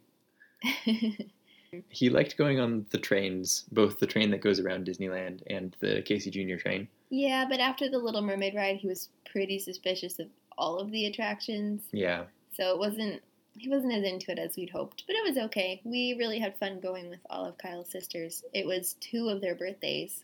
He 1.89 2.09
liked 2.09 2.35
going 2.37 2.59
on 2.59 2.85
the 2.89 2.97
trains, 2.97 3.65
both 3.71 3.99
the 3.99 4.07
train 4.07 4.31
that 4.31 4.41
goes 4.41 4.59
around 4.59 4.87
Disneyland 4.87 5.41
and 5.47 5.75
the 5.79 6.01
Casey 6.03 6.31
Jr. 6.31 6.59
train. 6.59 6.87
yeah, 7.09 7.45
but 7.49 7.59
after 7.59 7.89
the 7.89 7.99
Little 7.99 8.21
Mermaid 8.21 8.55
ride, 8.55 8.77
he 8.77 8.87
was 8.87 9.09
pretty 9.31 9.59
suspicious 9.59 10.17
of 10.19 10.27
all 10.57 10.77
of 10.79 10.91
the 10.91 11.05
attractions. 11.05 11.83
Yeah, 11.91 12.23
So 12.57 12.71
it 12.71 12.79
wasn't 12.79 13.21
he 13.59 13.69
wasn't 13.69 13.93
as 13.93 14.03
into 14.03 14.31
it 14.31 14.39
as 14.39 14.55
we'd 14.55 14.69
hoped, 14.69 15.03
but 15.07 15.15
it 15.15 15.23
was 15.27 15.37
okay. 15.45 15.81
We 15.83 16.13
really 16.17 16.39
had 16.39 16.57
fun 16.57 16.79
going 16.79 17.09
with 17.09 17.19
all 17.29 17.45
of 17.45 17.57
Kyle's 17.57 17.89
sisters. 17.91 18.43
It 18.53 18.65
was 18.65 18.93
two 18.99 19.29
of 19.29 19.41
their 19.41 19.55
birthdays. 19.55 20.23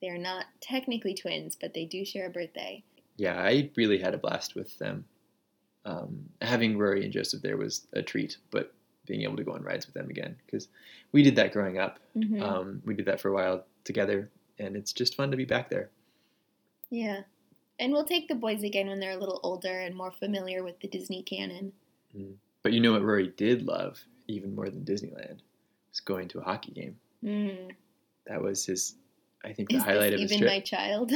They 0.00 0.08
are 0.08 0.18
not 0.18 0.46
technically 0.60 1.14
twins, 1.14 1.56
but 1.58 1.72
they 1.74 1.84
do 1.84 2.04
share 2.04 2.26
a 2.26 2.30
birthday. 2.30 2.82
yeah, 3.16 3.40
I 3.40 3.70
really 3.76 3.98
had 3.98 4.12
a 4.14 4.18
blast 4.18 4.54
with 4.54 4.76
them. 4.78 5.04
Um, 5.86 6.28
having 6.42 6.76
Rory 6.78 7.04
and 7.04 7.12
Joseph 7.12 7.42
there 7.42 7.56
was 7.56 7.86
a 7.92 8.02
treat, 8.02 8.38
but 8.50 8.74
being 9.06 9.22
able 9.22 9.36
to 9.36 9.44
go 9.44 9.52
on 9.52 9.62
rides 9.62 9.86
with 9.86 9.94
them 9.94 10.08
again 10.10 10.34
because 10.46 10.68
we 11.12 11.22
did 11.22 11.36
that 11.36 11.52
growing 11.52 11.78
up. 11.78 12.00
Mhm. 12.16 12.40
Um, 12.42 12.82
we 12.86 12.94
did 12.94 13.04
that 13.06 13.20
for 13.20 13.28
a 13.28 13.34
while 13.34 13.64
together, 13.84 14.30
and 14.58 14.76
it's 14.76 14.92
just 14.94 15.14
fun 15.14 15.30
to 15.30 15.36
be 15.36 15.44
back 15.44 15.68
there. 15.70 15.90
yeah. 16.90 17.22
And 17.80 17.92
we'll 17.92 18.04
take 18.04 18.28
the 18.28 18.36
boys 18.36 18.62
again 18.62 18.86
when 18.86 19.00
they're 19.00 19.16
a 19.16 19.18
little 19.18 19.40
older 19.42 19.80
and 19.80 19.96
more 19.96 20.12
familiar 20.12 20.62
with 20.62 20.78
the 20.78 20.86
Disney 20.86 21.22
canon. 21.24 21.72
But 22.64 22.72
you 22.72 22.80
know 22.80 22.92
what 22.92 23.02
Rory 23.02 23.28
did 23.36 23.62
love 23.62 24.02
even 24.26 24.54
more 24.54 24.70
than 24.70 24.84
Disneyland 24.84 25.40
was 25.90 26.00
going 26.00 26.28
to 26.28 26.40
a 26.40 26.42
hockey 26.42 26.72
game. 26.72 26.96
Mm. 27.22 27.72
That 28.26 28.42
was 28.42 28.64
his, 28.64 28.96
I 29.44 29.52
think, 29.52 29.68
the 29.68 29.76
Is 29.76 29.84
highlight 29.84 30.14
of 30.14 30.20
his 30.20 30.30
trip. 30.30 30.40
even 30.40 30.52
my 30.52 30.60
child? 30.60 31.12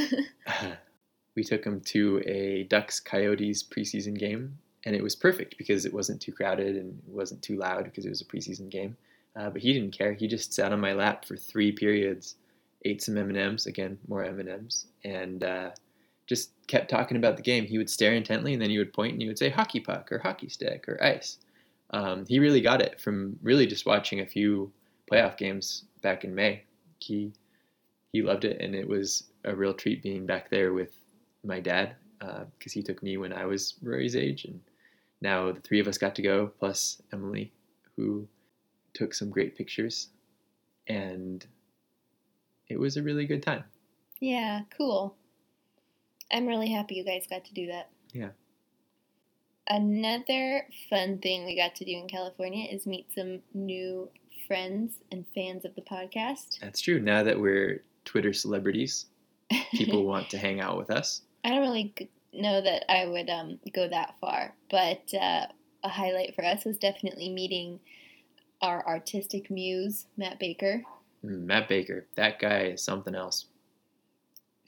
we 1.35 1.43
took 1.43 1.65
him 1.65 1.81
to 1.81 2.21
a 2.25 2.63
Ducks 2.65 2.99
Coyotes 2.99 3.63
preseason 3.63 4.17
game, 4.17 4.59
and 4.85 4.95
it 4.95 5.01
was 5.01 5.15
perfect 5.15 5.57
because 5.57 5.85
it 5.85 5.93
wasn't 5.93 6.21
too 6.21 6.31
crowded 6.31 6.75
and 6.75 7.01
it 7.07 7.13
wasn't 7.13 7.41
too 7.41 7.57
loud 7.57 7.83
because 7.85 8.05
it 8.05 8.09
was 8.09 8.21
a 8.21 8.25
preseason 8.25 8.69
game. 8.69 8.95
Uh, 9.35 9.49
but 9.49 9.61
he 9.61 9.73
didn't 9.73 9.91
care. 9.97 10.13
He 10.13 10.27
just 10.27 10.53
sat 10.53 10.71
on 10.71 10.79
my 10.79 10.93
lap 10.93 11.25
for 11.25 11.35
three 11.35 11.71
periods, 11.71 12.35
ate 12.85 13.01
some 13.01 13.17
M 13.17 13.29
and 13.29 13.37
M's 13.37 13.65
again, 13.65 13.97
more 14.07 14.23
M 14.23 14.39
and 14.39 14.49
M's, 14.49 14.85
and 15.03 15.43
uh, 15.43 15.71
just 16.29 16.51
kept 16.67 16.91
talking 16.91 17.17
about 17.17 17.35
the 17.35 17.43
game. 17.43 17.65
He 17.65 17.79
would 17.79 17.89
stare 17.89 18.13
intently, 18.13 18.53
and 18.53 18.61
then 18.61 18.69
he 18.69 18.77
would 18.77 18.93
point 18.93 19.13
and 19.13 19.21
he 19.21 19.27
would 19.27 19.39
say 19.39 19.49
hockey 19.49 19.79
puck 19.79 20.11
or 20.11 20.19
hockey 20.19 20.47
stick 20.47 20.87
or 20.87 21.03
ice. 21.03 21.39
Um, 21.89 22.23
he 22.27 22.37
really 22.37 22.61
got 22.61 22.83
it 22.83 23.01
from 23.01 23.39
really 23.41 23.65
just 23.65 23.87
watching 23.87 24.19
a 24.19 24.25
few 24.27 24.71
playoff 25.11 25.37
games 25.37 25.85
back 26.03 26.23
in 26.23 26.35
May. 26.35 26.63
He 26.99 27.33
he 28.13 28.21
loved 28.21 28.45
it, 28.45 28.61
and 28.61 28.75
it 28.75 28.87
was 28.87 29.23
a 29.43 29.55
real 29.55 29.73
treat 29.73 30.03
being 30.03 30.27
back 30.27 30.51
there 30.51 30.71
with 30.71 30.93
my 31.43 31.59
dad 31.59 31.95
because 32.19 32.73
he 32.73 32.83
took 32.83 33.01
me 33.01 33.17
when 33.17 33.33
I 33.33 33.45
was 33.45 33.75
Rory's 33.81 34.15
age, 34.15 34.45
and 34.45 34.61
now 35.21 35.51
the 35.51 35.61
three 35.61 35.79
of 35.79 35.87
us 35.87 35.97
got 35.97 36.13
to 36.15 36.21
go, 36.21 36.51
plus 36.59 37.01
Emily, 37.11 37.51
who 37.95 38.27
took 38.93 39.15
some 39.15 39.31
great 39.31 39.57
pictures, 39.57 40.09
and 40.87 41.43
it 42.67 42.79
was 42.79 42.97
a 42.97 43.03
really 43.03 43.25
good 43.25 43.41
time. 43.41 43.63
yeah, 44.19 44.61
cool. 44.77 45.15
I'm 46.31 46.45
really 46.45 46.69
happy 46.69 46.95
you 46.95 47.03
guys 47.03 47.25
got 47.29 47.45
to 47.45 47.53
do 47.53 47.67
that. 47.67 47.89
Yeah. 48.13 48.29
Another 49.67 50.65
fun 50.89 51.19
thing 51.19 51.45
we 51.45 51.55
got 51.55 51.75
to 51.75 51.85
do 51.85 51.91
in 51.91 52.07
California 52.07 52.67
is 52.71 52.87
meet 52.87 53.07
some 53.13 53.39
new 53.53 54.09
friends 54.47 54.95
and 55.11 55.25
fans 55.35 55.63
of 55.63 55.75
the 55.75 55.81
podcast. 55.81 56.59
That's 56.59 56.81
true. 56.81 56.99
Now 56.99 57.21
that 57.23 57.39
we're 57.39 57.83
Twitter 58.05 58.33
celebrities, 58.33 59.05
people 59.71 60.05
want 60.07 60.29
to 60.31 60.37
hang 60.37 60.59
out 60.59 60.77
with 60.77 60.89
us. 60.89 61.21
I 61.43 61.49
don't 61.49 61.61
really 61.61 61.93
know 62.33 62.61
that 62.61 62.91
I 62.91 63.05
would 63.05 63.29
um, 63.29 63.59
go 63.73 63.87
that 63.87 64.15
far, 64.19 64.55
but 64.71 65.03
uh, 65.13 65.45
a 65.83 65.89
highlight 65.89 66.35
for 66.35 66.43
us 66.43 66.65
was 66.65 66.77
definitely 66.77 67.29
meeting 67.29 67.79
our 68.61 68.85
artistic 68.87 69.49
muse, 69.49 70.07
Matt 70.17 70.39
Baker. 70.39 70.83
Mm, 71.23 71.45
Matt 71.45 71.69
Baker, 71.69 72.07
that 72.15 72.39
guy 72.39 72.63
is 72.63 72.83
something 72.83 73.15
else. 73.15 73.45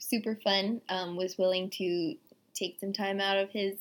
Super 0.02 0.38
fun. 0.42 0.80
Um, 0.88 1.16
was 1.16 1.38
willing 1.38 1.70
to 1.70 2.14
take 2.54 2.78
some 2.80 2.92
time 2.92 3.20
out 3.20 3.38
of 3.38 3.50
his 3.50 3.76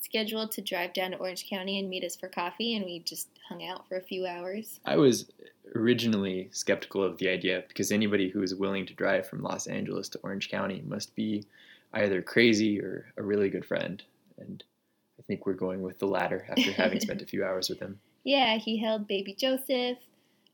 schedule 0.00 0.46
to 0.48 0.60
drive 0.60 0.92
down 0.92 1.12
to 1.12 1.16
Orange 1.16 1.48
County 1.48 1.78
and 1.78 1.88
meet 1.88 2.04
us 2.04 2.16
for 2.16 2.28
coffee, 2.28 2.76
and 2.76 2.84
we 2.84 3.00
just 3.00 3.28
hung 3.48 3.64
out 3.64 3.88
for 3.88 3.96
a 3.96 4.02
few 4.02 4.26
hours. 4.26 4.80
I 4.84 4.96
was 4.96 5.30
originally 5.74 6.48
skeptical 6.52 7.02
of 7.02 7.18
the 7.18 7.28
idea 7.28 7.64
because 7.68 7.90
anybody 7.90 8.28
who 8.28 8.42
is 8.42 8.54
willing 8.54 8.86
to 8.86 8.94
drive 8.94 9.28
from 9.28 9.42
Los 9.42 9.66
Angeles 9.66 10.08
to 10.10 10.18
Orange 10.22 10.50
County 10.50 10.82
must 10.86 11.14
be 11.14 11.44
either 11.92 12.22
crazy 12.22 12.80
or 12.80 13.12
a 13.16 13.22
really 13.22 13.48
good 13.48 13.64
friend. 13.64 14.02
And 14.38 14.62
I 15.18 15.22
think 15.22 15.46
we're 15.46 15.54
going 15.54 15.82
with 15.82 15.98
the 15.98 16.06
latter 16.06 16.46
after 16.48 16.72
having 16.72 17.00
spent 17.00 17.22
a 17.22 17.26
few 17.26 17.44
hours 17.44 17.68
with 17.68 17.80
him. 17.80 17.98
Yeah, 18.24 18.58
he 18.58 18.78
held 18.78 19.06
baby 19.06 19.34
Joseph. 19.34 19.98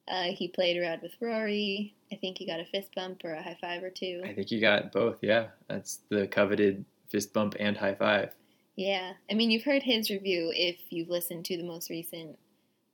Uh, 0.09 0.25
he 0.25 0.49
played 0.49 0.76
around 0.76 1.00
with 1.02 1.12
Rory. 1.21 1.94
I 2.12 2.16
think 2.16 2.38
he 2.38 2.47
got 2.47 2.61
a 2.61 2.64
fist 2.64 2.94
bump 2.94 3.23
or 3.25 3.32
a 3.32 3.42
high 3.42 3.56
five 3.61 3.82
or 3.82 3.90
two. 3.90 4.23
I 4.25 4.32
think 4.32 4.49
he 4.49 4.61
got 4.61 4.92
both. 4.92 5.18
Yeah, 5.23 5.49
that's 5.68 6.00
the 6.09 6.26
coveted 6.26 6.85
fist 7.09 7.32
bump 7.32 7.54
and 7.61 7.76
high 7.76 7.94
five. 7.94 8.35
Yeah, 8.76 9.12
I 9.30 9.35
mean, 9.35 9.50
you've 9.50 9.64
heard 9.64 9.82
his 9.82 10.11
review 10.11 10.50
if 10.54 10.76
you've 10.90 11.09
listened 11.11 11.44
to 11.47 11.56
the 11.56 11.62
most 11.62 11.90
recent 11.90 12.38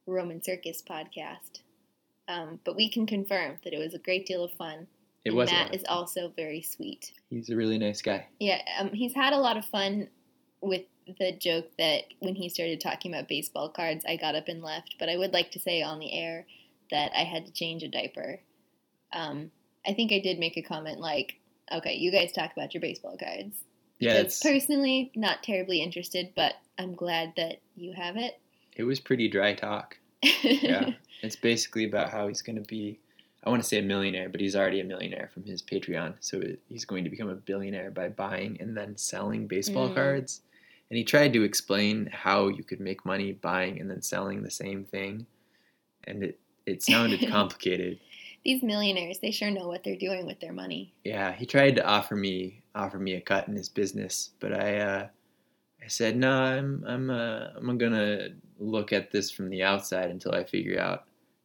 Roman 0.06 0.42
Circus 0.42 0.82
podcast. 0.82 1.60
Um, 2.26 2.60
but 2.64 2.76
we 2.76 2.90
can 2.90 3.06
confirm 3.06 3.56
that 3.64 3.72
it 3.72 3.78
was 3.78 3.94
a 3.94 3.98
great 3.98 4.26
deal 4.26 4.44
of 4.44 4.52
fun. 4.52 4.86
It 5.24 5.34
was. 5.34 5.50
Matt 5.50 5.74
is 5.74 5.84
also 5.88 6.32
very 6.36 6.62
sweet. 6.62 7.12
He's 7.30 7.48
a 7.48 7.56
really 7.56 7.78
nice 7.78 8.02
guy. 8.02 8.26
Yeah, 8.38 8.60
um, 8.78 8.90
he's 8.90 9.14
had 9.14 9.32
a 9.32 9.38
lot 9.38 9.56
of 9.56 9.64
fun 9.64 10.08
with 10.60 10.82
the 11.18 11.32
joke 11.32 11.70
that 11.78 12.02
when 12.20 12.34
he 12.34 12.48
started 12.48 12.80
talking 12.80 13.14
about 13.14 13.28
baseball 13.28 13.70
cards, 13.70 14.04
I 14.06 14.16
got 14.16 14.34
up 14.34 14.48
and 14.48 14.62
left. 14.62 14.96
But 14.98 15.08
I 15.08 15.16
would 15.16 15.32
like 15.32 15.52
to 15.52 15.60
say 15.60 15.82
on 15.82 15.98
the 15.98 16.12
air 16.12 16.46
that 16.90 17.12
I 17.14 17.24
had 17.24 17.46
to 17.46 17.52
change 17.52 17.82
a 17.82 17.88
diaper. 17.88 18.40
Um, 19.12 19.50
I 19.86 19.94
think 19.94 20.12
I 20.12 20.18
did 20.20 20.38
make 20.38 20.56
a 20.56 20.62
comment 20.62 21.00
like, 21.00 21.36
okay, 21.72 21.94
you 21.94 22.10
guys 22.12 22.32
talk 22.32 22.52
about 22.52 22.74
your 22.74 22.80
baseball 22.80 23.16
cards. 23.18 23.64
Yeah, 23.98 24.14
it's, 24.14 24.40
personally, 24.42 25.10
not 25.16 25.42
terribly 25.42 25.82
interested, 25.82 26.30
but 26.36 26.54
I'm 26.78 26.94
glad 26.94 27.32
that 27.36 27.60
you 27.74 27.92
have 27.94 28.16
it. 28.16 28.38
it 28.76 28.84
was 28.84 29.00
pretty 29.00 29.28
dry 29.28 29.54
talk. 29.54 29.96
Yeah, 30.42 30.90
it's 31.22 31.36
basically 31.36 31.84
about 31.84 32.10
how 32.10 32.28
he's 32.28 32.42
going 32.42 32.56
to 32.62 32.68
be. 32.68 33.00
I 33.44 33.50
want 33.50 33.62
to 33.62 33.68
say 33.68 33.78
a 33.78 33.82
millionaire, 33.82 34.28
but 34.28 34.40
he's 34.40 34.54
already 34.56 34.80
a 34.80 34.84
millionaire 34.84 35.30
from 35.32 35.44
his 35.44 35.62
Patreon. 35.62 36.14
So 36.20 36.40
he's 36.68 36.84
going 36.84 37.04
to 37.04 37.10
become 37.10 37.28
a 37.28 37.34
billionaire 37.36 37.90
by 37.90 38.08
buying 38.08 38.56
and 38.60 38.76
then 38.76 38.96
selling 38.96 39.46
baseball 39.46 39.88
Mm. 39.88 39.94
cards. 39.94 40.42
And 40.90 40.96
he 40.98 41.04
tried 41.04 41.32
to 41.34 41.42
explain 41.42 42.06
how 42.12 42.48
you 42.48 42.64
could 42.64 42.80
make 42.80 43.04
money 43.04 43.32
buying 43.32 43.80
and 43.80 43.90
then 43.90 44.02
selling 44.02 44.42
the 44.42 44.50
same 44.50 44.84
thing, 44.84 45.26
and 46.04 46.22
it 46.24 46.38
it 46.68 46.82
sounded 46.82 47.28
complicated. 47.30 47.98
These 48.44 48.62
millionaires, 48.62 49.18
they 49.18 49.30
sure 49.30 49.50
know 49.50 49.68
what 49.68 49.84
they're 49.84 49.96
doing 49.96 50.26
with 50.26 50.40
their 50.40 50.52
money. 50.52 50.94
Yeah, 51.04 51.32
he 51.32 51.44
tried 51.44 51.76
to 51.76 51.86
offer 51.86 52.16
me 52.16 52.62
offer 52.74 52.98
me 52.98 53.14
a 53.14 53.20
cut 53.20 53.48
in 53.48 53.56
his 53.56 53.68
business, 53.68 54.30
but 54.40 54.52
I 54.52 54.78
uh, 54.78 55.08
I 55.82 55.88
said 55.88 56.16
no. 56.16 56.30
I'm 56.30 56.84
I'm 56.86 57.10
uh, 57.10 57.48
I'm 57.56 57.78
gonna 57.78 58.28
look 58.58 58.92
at 58.92 59.10
this 59.10 59.30
from 59.30 59.50
the 59.50 59.62
outside 59.62 60.10
until 60.10 60.34
I 60.34 60.44
figure 60.44 60.80
out 60.80 61.04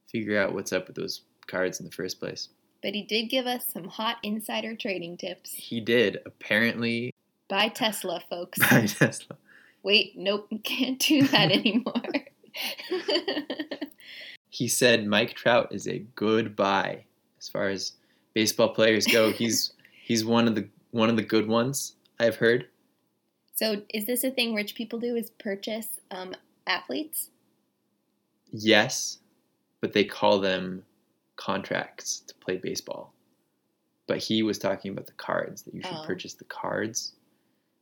figure 0.10 0.40
out 0.40 0.54
what's 0.54 0.74
up 0.74 0.88
with 0.88 0.96
those 0.96 1.22
cards 1.48 1.80
in 1.80 1.86
the 1.86 1.92
first 1.92 2.20
place. 2.20 2.50
But 2.82 2.94
he 2.94 3.02
did 3.02 3.30
give 3.30 3.48
us 3.48 3.66
some 3.72 3.86
hot 3.86 4.18
insider 4.24 4.76
trading 4.76 5.18
tips. 5.18 5.54
He 5.54 5.80
did 5.80 6.20
apparently 6.26 7.14
Buy 7.50 7.68
Tesla, 7.68 8.22
folks. 8.30 8.60
buy 8.70 8.86
Tesla. 8.86 9.38
Wait, 9.84 10.18
nope, 10.18 10.50
can't 10.64 11.00
do 11.00 11.28
that 11.28 11.52
anymore. 11.52 11.94
He 14.54 14.68
said 14.68 15.08
Mike 15.08 15.34
Trout 15.34 15.70
is 15.72 15.88
a 15.88 15.98
good 16.14 16.56
buy 16.56 17.06
as 17.40 17.50
far 17.50 17.70
as 17.70 17.94
baseball 18.36 18.70
players 18.70 19.08
go. 19.08 19.32
He's 19.42 19.74
he's 20.04 20.24
one 20.24 20.48
of 20.48 20.54
the 20.54 20.68
one 20.92 21.10
of 21.10 21.16
the 21.16 21.24
good 21.24 21.48
ones 21.48 21.96
I've 22.20 22.36
heard. 22.36 22.68
so, 23.56 23.82
is 23.92 24.06
this 24.06 24.24
a 24.24 24.30
thing 24.30 24.54
rich 24.54 24.76
people 24.76 25.00
do? 25.00 25.16
Is 25.16 25.32
purchase 25.32 26.00
um, 26.12 26.36
athletes? 26.68 27.32
Yes, 28.52 29.18
but 29.82 29.92
they 29.94 30.04
call 30.04 30.38
them 30.40 30.84
contracts 31.36 32.20
to 32.28 32.36
play 32.36 32.58
baseball. 32.58 33.12
But 34.06 34.20
he 34.20 34.44
was 34.44 34.60
talking 34.60 34.92
about 34.92 35.08
the 35.08 35.14
cards, 35.14 35.64
that 35.64 35.74
you 35.74 35.82
should 35.82 35.98
Oh. 35.98 36.06
purchase 36.06 36.36
the 36.36 36.44
cards, 36.44 37.14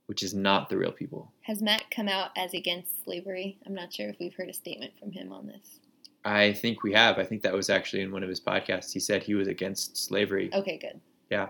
which 0.06 0.24
is 0.24 0.34
not 0.34 0.70
the 0.70 0.78
real 0.78 0.94
people. 0.94 1.34
Has 1.42 1.62
Matt 1.62 1.92
come 1.92 2.08
out 2.08 2.30
as 2.38 2.54
against 2.54 3.04
slavery? 3.04 3.58
I'm 3.66 3.74
not 3.74 3.92
sure 3.92 4.08
if 4.08 4.16
we've 4.22 4.36
heard 4.36 4.48
a 4.50 4.54
statement 4.54 4.94
from 4.98 5.12
him 5.12 5.34
on 5.34 5.48
this. 5.48 5.82
I 6.24 6.54
think 6.54 6.84
we 6.84 6.94
have. 6.94 7.18
I 7.18 7.24
think 7.24 7.42
that 7.44 7.54
was 7.54 7.70
actually 7.70 8.02
in 8.04 8.12
one 8.12 8.22
of 8.24 8.30
his 8.30 8.40
podcasts. 8.40 8.92
He 8.94 9.00
said 9.00 9.24
he 9.24 9.34
was 9.34 9.48
against 9.48 9.98
slavery. 9.98 10.50
Okay, 10.54 10.78
good. 10.78 11.00
Yeah. 11.30 11.50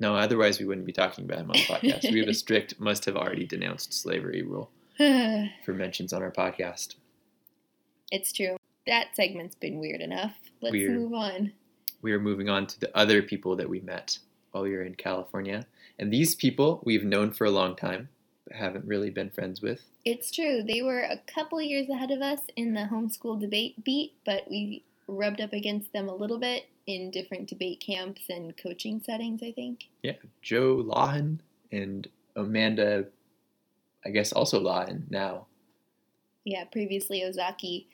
No, 0.00 0.14
otherwise 0.16 0.58
we 0.58 0.66
wouldn't 0.66 0.86
be 0.86 0.92
talking 0.92 1.24
about 1.24 1.38
him 1.38 1.50
on 1.50 1.56
the 1.56 1.62
podcast. 1.62 2.12
we 2.12 2.18
have 2.20 2.28
a 2.28 2.34
strict 2.44 2.78
must 2.80 3.04
have 3.06 3.16
already 3.16 3.46
denounced 3.46 3.92
slavery 3.94 4.42
rule 4.42 4.70
for 4.98 5.72
mentions 5.72 6.12
on 6.12 6.22
our 6.22 6.32
podcast. 6.32 6.96
it's 8.10 8.32
true. 8.32 8.56
That 8.86 9.08
segment's 9.14 9.54
been 9.54 9.78
weird 9.78 10.00
enough. 10.02 10.34
Let's 10.60 10.72
Weird. 10.72 10.92
move 10.98 11.14
on. 11.14 11.52
We 12.02 12.12
are 12.12 12.20
moving 12.20 12.50
on 12.50 12.66
to 12.66 12.78
the 12.80 12.94
other 12.96 13.22
people 13.22 13.56
that 13.56 13.68
we 13.70 13.80
met. 13.80 14.18
while 14.50 14.64
we 14.64 14.72
were 14.72 14.82
in 14.82 14.94
California. 14.94 15.64
And 15.98 16.12
these 16.12 16.34
people 16.34 16.82
we've 16.84 17.04
known 17.04 17.30
for 17.32 17.44
a 17.46 17.50
long 17.50 17.76
time, 17.76 18.08
haven't 18.54 18.84
really 18.86 19.10
been 19.10 19.30
friends 19.30 19.60
with. 19.60 19.82
It's 20.04 20.30
true. 20.30 20.62
They 20.62 20.82
were 20.82 21.00
a 21.00 21.18
couple 21.26 21.60
years 21.60 21.88
ahead 21.88 22.10
of 22.10 22.20
us 22.22 22.40
in 22.56 22.74
the 22.74 22.88
homeschool 22.90 23.40
debate 23.40 23.84
beat, 23.84 24.14
but 24.24 24.48
we 24.50 24.84
rubbed 25.06 25.40
up 25.40 25.52
against 25.52 25.92
them 25.92 26.08
a 26.08 26.14
little 26.14 26.38
bit 26.38 26.66
in 26.86 27.10
different 27.10 27.48
debate 27.48 27.82
camps 27.84 28.22
and 28.28 28.56
coaching 28.56 29.00
settings, 29.04 29.42
I 29.42 29.52
think. 29.52 29.84
Yeah, 30.02 30.16
Joe 30.42 30.82
Lahan 30.84 31.38
and 31.72 32.08
Amanda, 32.36 33.06
I 34.04 34.10
guess 34.10 34.32
also 34.32 34.62
Lahan 34.62 35.10
now. 35.10 35.46
Yeah, 36.44 36.64
previously 36.64 37.24
Ozaki. 37.24 37.88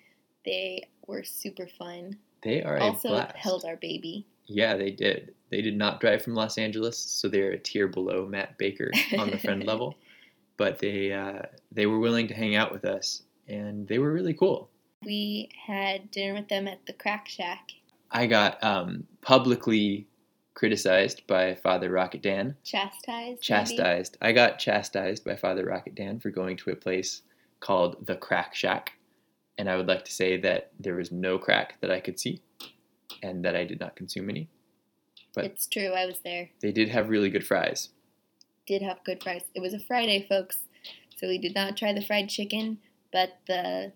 They 0.44 0.88
were 1.06 1.22
super 1.22 1.66
fun. 1.78 2.16
They 2.42 2.62
are 2.62 2.78
also 2.78 3.08
a 3.08 3.12
blast. 3.12 3.36
held 3.36 3.64
our 3.64 3.76
baby. 3.76 4.26
Yeah, 4.46 4.76
they 4.76 4.90
did. 4.90 5.34
They 5.50 5.62
did 5.62 5.76
not 5.76 6.00
drive 6.00 6.22
from 6.22 6.34
Los 6.34 6.58
Angeles, 6.58 6.98
so 6.98 7.28
they're 7.28 7.52
a 7.52 7.58
tier 7.58 7.86
below 7.86 8.26
Matt 8.26 8.58
Baker 8.58 8.90
on 9.18 9.30
the 9.30 9.38
friend 9.38 9.64
level. 9.66 9.94
But 10.60 10.78
they 10.78 11.10
uh, 11.10 11.40
they 11.72 11.86
were 11.86 11.98
willing 11.98 12.28
to 12.28 12.34
hang 12.34 12.54
out 12.54 12.70
with 12.70 12.84
us, 12.84 13.22
and 13.48 13.88
they 13.88 13.98
were 13.98 14.12
really 14.12 14.34
cool. 14.34 14.68
We 15.02 15.48
had 15.66 16.10
dinner 16.10 16.34
with 16.34 16.48
them 16.50 16.68
at 16.68 16.84
the 16.84 16.92
Crack 16.92 17.26
Shack. 17.30 17.70
I 18.10 18.26
got 18.26 18.62
um, 18.62 19.06
publicly 19.22 20.06
criticized 20.52 21.26
by 21.26 21.54
Father 21.54 21.90
Rocket 21.90 22.20
Dan. 22.20 22.56
Chastised. 22.62 23.06
maybe? 23.08 23.38
Chastised. 23.40 24.18
I 24.20 24.32
got 24.32 24.58
chastised 24.58 25.24
by 25.24 25.34
Father 25.34 25.64
Rocket 25.64 25.94
Dan 25.94 26.20
for 26.20 26.28
going 26.28 26.58
to 26.58 26.70
a 26.72 26.76
place 26.76 27.22
called 27.60 28.04
the 28.06 28.16
Crack 28.16 28.54
Shack, 28.54 28.92
and 29.56 29.66
I 29.66 29.78
would 29.78 29.86
like 29.88 30.04
to 30.04 30.12
say 30.12 30.36
that 30.42 30.72
there 30.78 30.96
was 30.96 31.10
no 31.10 31.38
crack 31.38 31.80
that 31.80 31.90
I 31.90 32.00
could 32.00 32.20
see, 32.20 32.42
and 33.22 33.42
that 33.46 33.56
I 33.56 33.64
did 33.64 33.80
not 33.80 33.96
consume 33.96 34.28
any. 34.28 34.50
but- 35.34 35.46
It's 35.46 35.66
true. 35.66 35.94
I 35.96 36.04
was 36.04 36.18
there. 36.22 36.50
They 36.60 36.70
did 36.70 36.90
have 36.90 37.08
really 37.08 37.30
good 37.30 37.46
fries. 37.46 37.88
Did 38.70 38.82
have 38.82 39.02
good 39.02 39.20
fries. 39.20 39.42
It 39.52 39.58
was 39.58 39.74
a 39.74 39.80
Friday, 39.80 40.24
folks, 40.28 40.58
so 41.16 41.26
we 41.26 41.38
did 41.38 41.56
not 41.56 41.76
try 41.76 41.92
the 41.92 42.02
fried 42.02 42.28
chicken, 42.28 42.78
but 43.12 43.36
the 43.48 43.90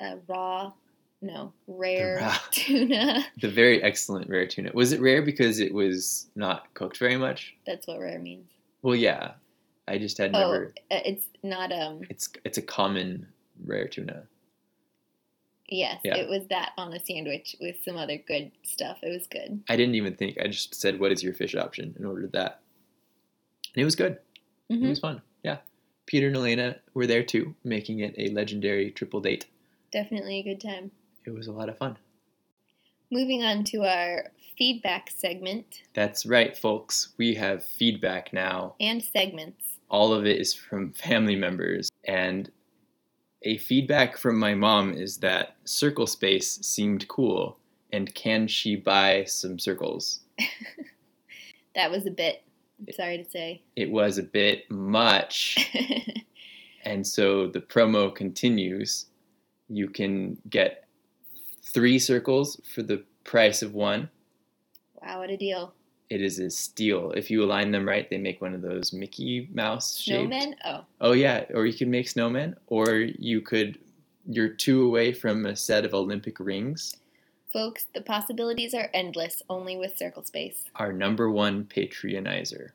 uh, 0.00 0.14
raw, 0.26 0.72
no, 1.20 1.52
rare 1.66 2.16
raw. 2.22 2.38
tuna. 2.52 3.26
The 3.42 3.50
very 3.50 3.82
excellent 3.82 4.30
rare 4.30 4.46
tuna. 4.46 4.70
Was 4.72 4.92
it 4.92 5.00
rare 5.02 5.20
because 5.20 5.60
it 5.60 5.74
was 5.74 6.28
not 6.36 6.72
cooked 6.72 6.96
very 6.96 7.18
much? 7.18 7.54
That's 7.66 7.86
what 7.86 8.00
rare 8.00 8.18
means. 8.18 8.48
Well, 8.80 8.94
yeah. 8.94 9.32
I 9.86 9.98
just 9.98 10.16
had 10.16 10.34
Oh, 10.34 10.38
never. 10.38 10.72
uh, 10.90 11.00
it's 11.04 11.26
not 11.42 11.70
um. 11.70 12.00
It's 12.08 12.30
it's 12.46 12.56
a 12.56 12.62
common 12.62 13.26
rare 13.66 13.88
tuna. 13.88 14.22
Yes, 15.68 16.00
Yeah. 16.02 16.16
it 16.16 16.30
was 16.30 16.46
that 16.48 16.72
on 16.78 16.94
a 16.94 16.98
sandwich 16.98 17.56
with 17.60 17.76
some 17.84 17.98
other 17.98 18.16
good 18.16 18.52
stuff. 18.62 19.00
It 19.02 19.10
was 19.10 19.26
good. 19.26 19.62
I 19.68 19.76
didn't 19.76 19.96
even 19.96 20.14
think. 20.16 20.38
I 20.40 20.48
just 20.48 20.74
said, 20.74 20.98
"What 20.98 21.12
is 21.12 21.22
your 21.22 21.34
fish 21.34 21.54
option?" 21.54 21.92
and 21.98 22.06
ordered 22.06 22.32
that. 22.32 22.61
And 23.74 23.82
it 23.82 23.84
was 23.84 23.96
good. 23.96 24.18
It 24.68 24.78
hmm 24.78 24.88
was 24.88 24.98
fun. 25.00 25.22
Yeah. 25.42 25.58
Peter 26.06 26.26
and 26.26 26.36
Elena 26.36 26.76
were 26.94 27.06
there 27.06 27.22
too, 27.22 27.54
making 27.64 28.00
it 28.00 28.14
a 28.18 28.28
legendary 28.30 28.90
triple 28.90 29.20
date. 29.20 29.46
Definitely 29.92 30.38
a 30.38 30.42
good 30.42 30.60
time. 30.60 30.90
It 31.24 31.30
was 31.30 31.46
a 31.46 31.52
lot 31.52 31.68
of 31.68 31.78
fun. 31.78 31.96
Moving 33.10 33.42
on 33.44 33.64
to 33.64 33.84
our 33.84 34.30
feedback 34.58 35.10
segment 35.10 35.82
That's 35.94 36.26
right, 36.26 36.56
folks. 36.56 37.14
We 37.18 37.34
have 37.34 37.64
feedback 37.64 38.32
now. 38.32 38.74
and 38.80 39.02
segments. 39.02 39.64
All 39.88 40.12
of 40.12 40.26
it 40.26 40.40
is 40.40 40.54
from 40.54 40.92
family 40.92 41.36
members. 41.36 41.90
And 42.04 42.50
a 43.42 43.58
feedback 43.58 44.16
from 44.16 44.38
my 44.38 44.54
mom 44.54 44.92
is 44.94 45.18
that 45.18 45.56
circle 45.64 46.06
space 46.06 46.58
seemed 46.62 47.06
cool. 47.08 47.58
And 47.92 48.14
can 48.14 48.46
she 48.48 48.76
buy 48.76 49.24
some 49.24 49.58
circles? 49.58 50.20
That 51.74 51.90
was 51.90 52.04
a 52.06 52.10
bit. 52.10 52.42
I'm 52.86 52.92
sorry 52.94 53.18
to 53.18 53.30
say. 53.30 53.62
It 53.76 53.90
was 53.90 54.18
a 54.18 54.22
bit 54.22 54.70
much. 54.70 55.70
And 56.84 57.06
so 57.06 57.46
the 57.46 57.60
promo 57.60 58.14
continues. 58.14 59.06
You 59.68 59.88
can 59.88 60.38
get 60.50 60.88
three 61.62 61.98
circles 61.98 62.60
for 62.74 62.82
the 62.82 63.04
price 63.24 63.62
of 63.62 63.72
one. 63.72 64.10
wow, 65.00 65.20
what 65.20 65.30
a 65.30 65.36
deal. 65.36 65.74
It 66.10 66.20
is 66.20 66.38
a 66.38 66.50
steal. 66.50 67.12
If 67.12 67.30
you 67.30 67.42
align 67.44 67.70
them 67.70 67.86
right, 67.88 68.10
they 68.10 68.18
make 68.18 68.42
one 68.42 68.52
of 68.54 68.60
those 68.60 68.92
Mickey 68.92 69.48
Mouse 69.54 69.96
shaped. 69.96 70.32
Snowmen? 70.32 70.54
Oh, 70.64 70.84
Oh 71.00 71.12
yeah, 71.12 71.44
or 71.54 71.66
you 71.66 71.72
can 71.72 71.90
make 71.90 72.06
snowmen, 72.06 72.56
or 72.66 72.94
you 72.96 73.40
could. 73.40 73.78
You're 74.26 74.50
two 74.50 74.84
away 74.84 75.12
from 75.12 75.46
a 75.46 75.56
set 75.56 75.84
of 75.84 75.94
Olympic 75.94 76.38
rings. 76.38 76.96
Folks, 77.52 77.86
the 77.94 78.00
possibilities 78.00 78.74
are 78.74 78.90
endless 78.94 79.42
only 79.48 79.76
with 79.76 79.96
Circle 79.96 80.24
Space. 80.24 80.64
Our 80.76 80.92
number 80.92 81.30
one 81.30 81.64
patronizer, 81.64 82.70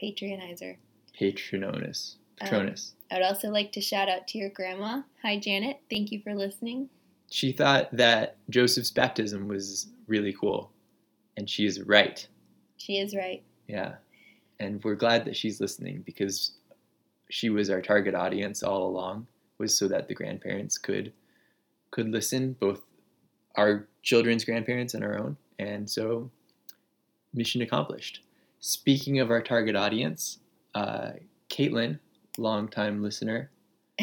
Patreonizer. 0.00 0.76
patronus, 1.18 2.16
Um, 2.40 2.46
patronus. 2.48 2.94
I 3.10 3.14
would 3.16 3.24
also 3.24 3.48
like 3.50 3.72
to 3.72 3.80
shout 3.80 4.08
out 4.08 4.28
to 4.28 4.38
your 4.38 4.50
grandma. 4.50 5.02
Hi, 5.22 5.38
Janet. 5.38 5.78
Thank 5.90 6.12
you 6.12 6.20
for 6.22 6.34
listening. 6.34 6.88
she 7.30 7.50
thought 7.52 7.90
that 7.96 8.36
Joseph's 8.50 8.92
baptism 8.92 9.48
was 9.48 9.88
really 10.06 10.32
cool, 10.32 10.70
and 11.36 11.50
she 11.50 11.66
is 11.66 11.80
right. 11.82 12.26
She 12.76 12.98
is 12.98 13.16
right. 13.16 13.42
Yeah. 13.66 13.96
And 14.60 14.82
we're 14.84 14.94
glad 14.94 15.24
that 15.24 15.36
she's 15.36 15.60
listening 15.60 16.02
because 16.06 16.52
she 17.28 17.50
was 17.50 17.68
our 17.68 17.82
target 17.82 18.14
audience 18.14 18.62
all 18.62 18.86
along 18.86 19.26
was 19.58 19.76
so 19.76 19.88
that 19.88 20.06
the 20.06 20.14
grandparents 20.14 20.78
could 20.78 21.12
could 21.90 22.08
listen 22.10 22.52
both 22.60 22.82
our 23.56 23.86
children's 24.02 24.44
grandparents 24.44 24.94
and 24.94 25.02
our 25.04 25.18
own 25.18 25.36
and 25.58 25.88
so 25.88 26.30
mission 27.34 27.62
accomplished 27.62 28.20
speaking 28.60 29.18
of 29.20 29.30
our 29.30 29.42
target 29.42 29.74
audience 29.76 30.38
uh, 30.74 31.10
caitlin 31.48 31.98
longtime 32.38 33.02
listener 33.02 33.50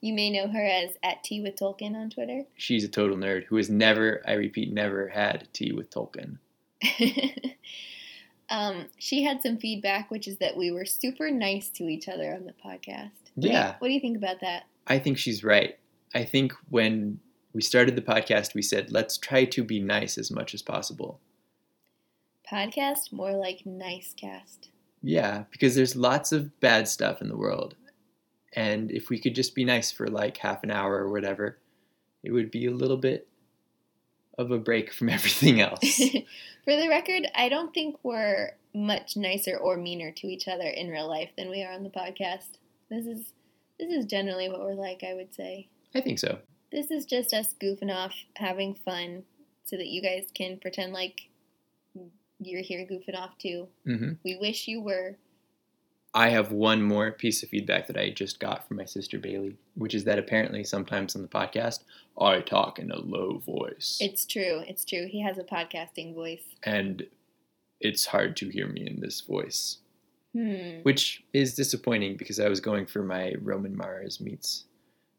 you 0.00 0.12
may 0.14 0.30
know 0.30 0.48
her 0.48 0.64
as 0.64 0.90
at 1.02 1.22
Tea 1.22 1.40
with 1.42 1.56
Tolkien 1.56 1.94
on 1.94 2.10
Twitter. 2.10 2.44
she's 2.56 2.84
a 2.84 2.88
total 2.88 3.16
nerd 3.16 3.44
who 3.44 3.56
has 3.56 3.68
never 3.70 4.22
i 4.26 4.32
repeat 4.32 4.72
never 4.72 5.08
had 5.08 5.46
tea 5.52 5.72
with 5.72 5.90
tolkien 5.90 6.38
um, 8.50 8.86
she 8.98 9.22
had 9.22 9.40
some 9.40 9.56
feedback, 9.56 10.10
which 10.10 10.26
is 10.28 10.36
that 10.38 10.56
we 10.56 10.70
were 10.70 10.84
super 10.84 11.30
nice 11.30 11.68
to 11.70 11.84
each 11.84 12.08
other 12.08 12.34
on 12.34 12.44
the 12.44 12.52
podcast. 12.52 13.10
What 13.34 13.42
do 13.42 13.46
you- 13.48 13.52
Yeah. 13.54 13.76
what 13.78 13.88
do 13.88 13.94
you 13.94 14.00
think 14.00 14.16
about 14.16 14.40
that? 14.40 14.64
I 14.86 14.98
think 14.98 15.16
she's 15.16 15.42
right. 15.44 15.78
I 16.14 16.24
think 16.24 16.52
when 16.68 17.20
we 17.52 17.62
started 17.62 17.96
the 17.96 18.02
podcast, 18.02 18.54
we 18.54 18.62
said, 18.62 18.92
let's 18.92 19.18
try 19.18 19.44
to 19.44 19.62
be 19.64 19.80
nice 19.80 20.18
as 20.18 20.30
much 20.30 20.54
as 20.54 20.62
possible. 20.62 21.20
Podcast? 22.50 23.12
More 23.12 23.32
like 23.32 23.64
nice 23.64 24.14
cast. 24.16 24.70
Yeah, 25.02 25.44
because 25.50 25.74
there's 25.74 25.96
lots 25.96 26.32
of 26.32 26.58
bad 26.60 26.88
stuff 26.88 27.20
in 27.20 27.28
the 27.28 27.36
world. 27.36 27.74
And 28.54 28.90
if 28.90 29.08
we 29.08 29.18
could 29.18 29.34
just 29.34 29.54
be 29.54 29.64
nice 29.64 29.90
for 29.90 30.06
like 30.06 30.36
half 30.36 30.62
an 30.62 30.70
hour 30.70 30.96
or 30.96 31.10
whatever, 31.10 31.58
it 32.22 32.30
would 32.32 32.50
be 32.50 32.66
a 32.66 32.70
little 32.70 32.96
bit 32.96 33.28
of 34.38 34.50
a 34.50 34.58
break 34.58 34.92
from 34.92 35.08
everything 35.08 35.60
else. 35.60 36.00
For 36.64 36.76
the 36.76 36.88
record, 36.88 37.26
I 37.34 37.48
don't 37.48 37.74
think 37.74 37.96
we're 38.04 38.52
much 38.72 39.16
nicer 39.16 39.56
or 39.56 39.76
meaner 39.76 40.12
to 40.12 40.26
each 40.28 40.46
other 40.46 40.68
in 40.68 40.88
real 40.88 41.08
life 41.08 41.30
than 41.36 41.50
we 41.50 41.62
are 41.64 41.72
on 41.72 41.82
the 41.82 41.90
podcast. 41.90 42.58
This 42.88 43.06
is 43.06 43.32
this 43.80 43.90
is 43.90 44.04
generally 44.06 44.48
what 44.48 44.60
we're 44.60 44.74
like, 44.74 45.02
I 45.02 45.14
would 45.14 45.34
say. 45.34 45.68
I 45.94 46.00
think 46.00 46.20
so. 46.20 46.38
This 46.72 46.90
is 46.90 47.04
just 47.04 47.32
us 47.34 47.54
goofing 47.62 47.94
off, 47.94 48.14
having 48.36 48.74
fun, 48.74 49.24
so 49.64 49.76
that 49.76 49.86
you 49.88 50.00
guys 50.02 50.24
can 50.34 50.58
pretend 50.58 50.92
like 50.92 51.28
you're 52.40 52.62
here 52.62 52.86
goofing 52.90 53.16
off 53.16 53.36
too. 53.38 53.68
hmm 53.84 54.12
We 54.24 54.36
wish 54.40 54.66
you 54.66 54.80
were. 54.80 55.16
I 56.14 56.28
have 56.28 56.52
one 56.52 56.82
more 56.82 57.10
piece 57.12 57.42
of 57.42 57.48
feedback 57.48 57.86
that 57.86 57.96
I 57.96 58.10
just 58.10 58.38
got 58.40 58.66
from 58.68 58.76
my 58.78 58.84
sister 58.84 59.18
Bailey, 59.18 59.56
which 59.76 59.94
is 59.94 60.04
that 60.04 60.18
apparently 60.18 60.62
sometimes 60.64 61.14
on 61.16 61.22
the 61.22 61.28
podcast, 61.28 61.84
I 62.20 62.40
talk 62.40 62.78
in 62.78 62.90
a 62.90 62.98
low 62.98 63.38
voice. 63.38 63.96
It's 64.00 64.26
true. 64.26 64.62
It's 64.66 64.84
true. 64.84 65.06
He 65.08 65.22
has 65.22 65.38
a 65.38 65.44
podcasting 65.44 66.14
voice. 66.14 66.42
and 66.64 67.06
it's 67.80 68.06
hard 68.06 68.36
to 68.36 68.48
hear 68.48 68.68
me 68.68 68.86
in 68.86 69.00
this 69.00 69.22
voice, 69.22 69.78
Hmm. 70.34 70.80
which 70.84 71.24
is 71.32 71.54
disappointing 71.54 72.16
because 72.16 72.38
I 72.38 72.48
was 72.48 72.60
going 72.60 72.86
for 72.86 73.02
my 73.02 73.34
Roman 73.40 73.76
Mars 73.76 74.20
meets 74.20 74.66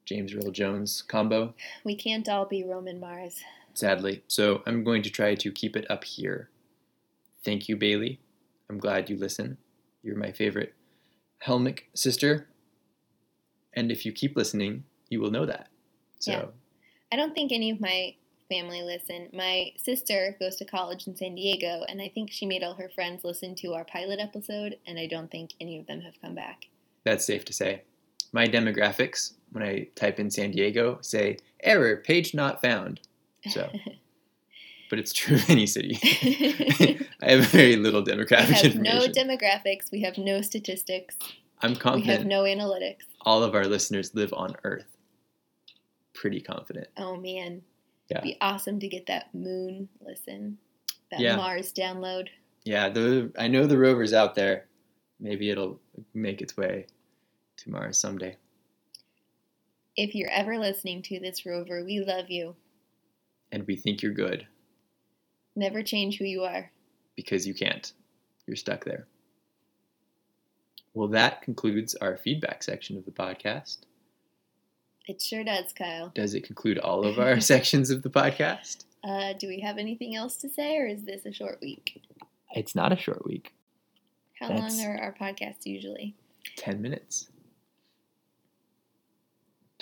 James 0.05 0.33
Earl 0.33 0.51
Jones 0.51 1.01
combo, 1.01 1.53
We 1.83 1.95
can't 1.95 2.27
all 2.29 2.45
be 2.45 2.63
Roman 2.63 2.99
Mars. 2.99 3.41
sadly. 3.73 4.23
So 4.27 4.61
I'm 4.65 4.83
going 4.83 5.01
to 5.03 5.09
try 5.09 5.35
to 5.35 5.51
keep 5.51 5.75
it 5.75 5.89
up 5.89 6.03
here. 6.03 6.49
Thank 7.43 7.67
you, 7.69 7.75
Bailey. 7.75 8.19
I'm 8.69 8.77
glad 8.77 9.09
you 9.09 9.17
listen. 9.17 9.57
You're 10.03 10.15
my 10.17 10.31
favorite 10.31 10.73
Helmick 11.45 11.83
sister. 11.93 12.47
And 13.73 13.91
if 13.91 14.05
you 14.05 14.11
keep 14.11 14.35
listening, 14.37 14.83
you 15.09 15.19
will 15.19 15.31
know 15.31 15.45
that. 15.45 15.67
So, 16.19 16.31
Yeah. 16.31 16.45
I 17.11 17.15
don't 17.15 17.33
think 17.35 17.51
any 17.51 17.69
of 17.69 17.79
my 17.79 18.15
family 18.49 18.81
listen. 18.81 19.29
My 19.33 19.71
sister 19.77 20.35
goes 20.39 20.55
to 20.57 20.65
college 20.65 21.07
in 21.07 21.15
San 21.15 21.35
Diego, 21.35 21.83
and 21.87 22.01
I 22.01 22.09
think 22.09 22.31
she 22.31 22.45
made 22.45 22.63
all 22.63 22.73
her 22.75 22.89
friends 22.89 23.23
listen 23.23 23.55
to 23.55 23.73
our 23.73 23.85
pilot 23.85 24.19
episode, 24.19 24.77
and 24.87 24.97
I 24.99 25.05
don't 25.07 25.29
think 25.31 25.51
any 25.61 25.79
of 25.79 25.87
them 25.87 26.01
have 26.01 26.19
come 26.21 26.35
back. 26.35 26.65
that's 27.03 27.25
safe 27.25 27.43
to 27.45 27.53
say. 27.53 27.81
My 28.33 28.47
demographics, 28.47 29.33
when 29.51 29.63
I 29.63 29.87
type 29.95 30.19
in 30.19 30.29
San 30.29 30.51
Diego, 30.51 30.97
say 31.01 31.37
error, 31.61 31.97
page 31.97 32.33
not 32.33 32.61
found. 32.61 32.99
So, 33.49 33.69
but 34.89 34.99
it's 34.99 35.13
true 35.13 35.35
of 35.37 35.49
any 35.49 35.67
city. 35.67 35.97
I 37.21 37.31
have 37.31 37.45
very 37.47 37.77
little 37.77 38.03
demographic 38.03 38.63
we 38.63 38.69
have 38.69 38.75
no 38.75 39.07
demographics. 39.07 39.91
We 39.91 40.01
have 40.01 40.17
no 40.17 40.41
statistics. 40.41 41.15
I'm 41.61 41.75
confident. 41.75 42.07
We 42.07 42.13
have 42.13 42.25
no 42.25 42.43
analytics. 42.43 43.03
all 43.21 43.41
of 43.43 43.55
our 43.55 43.65
listeners 43.65 44.13
live 44.13 44.33
on 44.33 44.55
Earth. 44.65 44.97
Pretty 46.13 46.41
confident. 46.41 46.87
Oh 46.97 47.15
man. 47.15 47.61
Yeah. 48.09 48.17
It'd 48.17 48.23
be 48.23 48.37
awesome 48.41 48.79
to 48.79 48.87
get 48.87 49.05
that 49.05 49.33
moon 49.33 49.87
listen. 50.01 50.57
That 51.11 51.19
Yeah. 51.21 51.35
Mars 51.37 51.71
download. 51.71 52.27
Yeah, 52.65 52.89
the 52.89 53.31
I 53.37 53.47
know 53.47 53.67
the 53.67 53.77
rover's 53.77 54.13
out 54.13 54.35
there. 54.35 54.65
Maybe 55.19 55.49
it'll 55.49 55.79
make 56.13 56.41
its 56.41 56.57
way 56.57 56.87
to 57.57 57.69
Mars 57.69 57.97
someday. 57.97 58.37
If 59.95 60.15
you're 60.15 60.29
ever 60.29 60.57
listening 60.57 61.01
to 61.03 61.19
this 61.19 61.45
rover, 61.45 61.83
we 61.85 61.99
love 61.99 62.29
you. 62.29 62.55
And 63.51 63.65
we 63.67 63.75
think 63.75 64.01
you're 64.01 64.11
good 64.13 64.47
Never 65.55 65.83
change 65.83 66.17
who 66.17 66.25
you 66.25 66.41
are. 66.43 66.71
because 67.15 67.45
you 67.47 67.53
can't. 67.53 67.93
You're 68.47 68.55
stuck 68.55 68.83
there. 68.85 69.07
Well, 70.95 71.07
that 71.09 71.41
concludes 71.43 71.93
our 71.95 72.17
feedback 72.17 72.63
section 72.63 72.97
of 72.97 73.05
the 73.05 73.11
podcast. 73.11 73.77
It 75.07 75.21
sure 75.21 75.43
does, 75.43 75.73
Kyle. 75.73 76.11
Does 76.15 76.33
it 76.33 76.43
conclude 76.43 76.79
all 76.79 77.05
of 77.05 77.19
our 77.19 77.39
sections 77.39 77.89
of 77.91 78.01
the 78.03 78.09
podcast? 78.09 78.85
Uh, 79.03 79.33
do 79.33 79.47
we 79.47 79.59
have 79.59 79.77
anything 79.77 80.15
else 80.15 80.37
to 80.37 80.49
say, 80.49 80.77
or 80.77 80.87
is 80.87 81.03
this 81.03 81.25
a 81.25 81.31
short 81.33 81.59
week? 81.61 82.01
It's 82.55 82.73
not 82.73 82.91
a 82.93 82.97
short 82.97 83.25
week. 83.25 83.53
How 84.39 84.47
That's- 84.49 84.77
long 84.77 84.87
are 84.87 84.97
our 84.99 85.13
podcasts 85.13 85.65
usually? 85.65 86.15
10 86.57 86.81
minutes. 86.81 87.27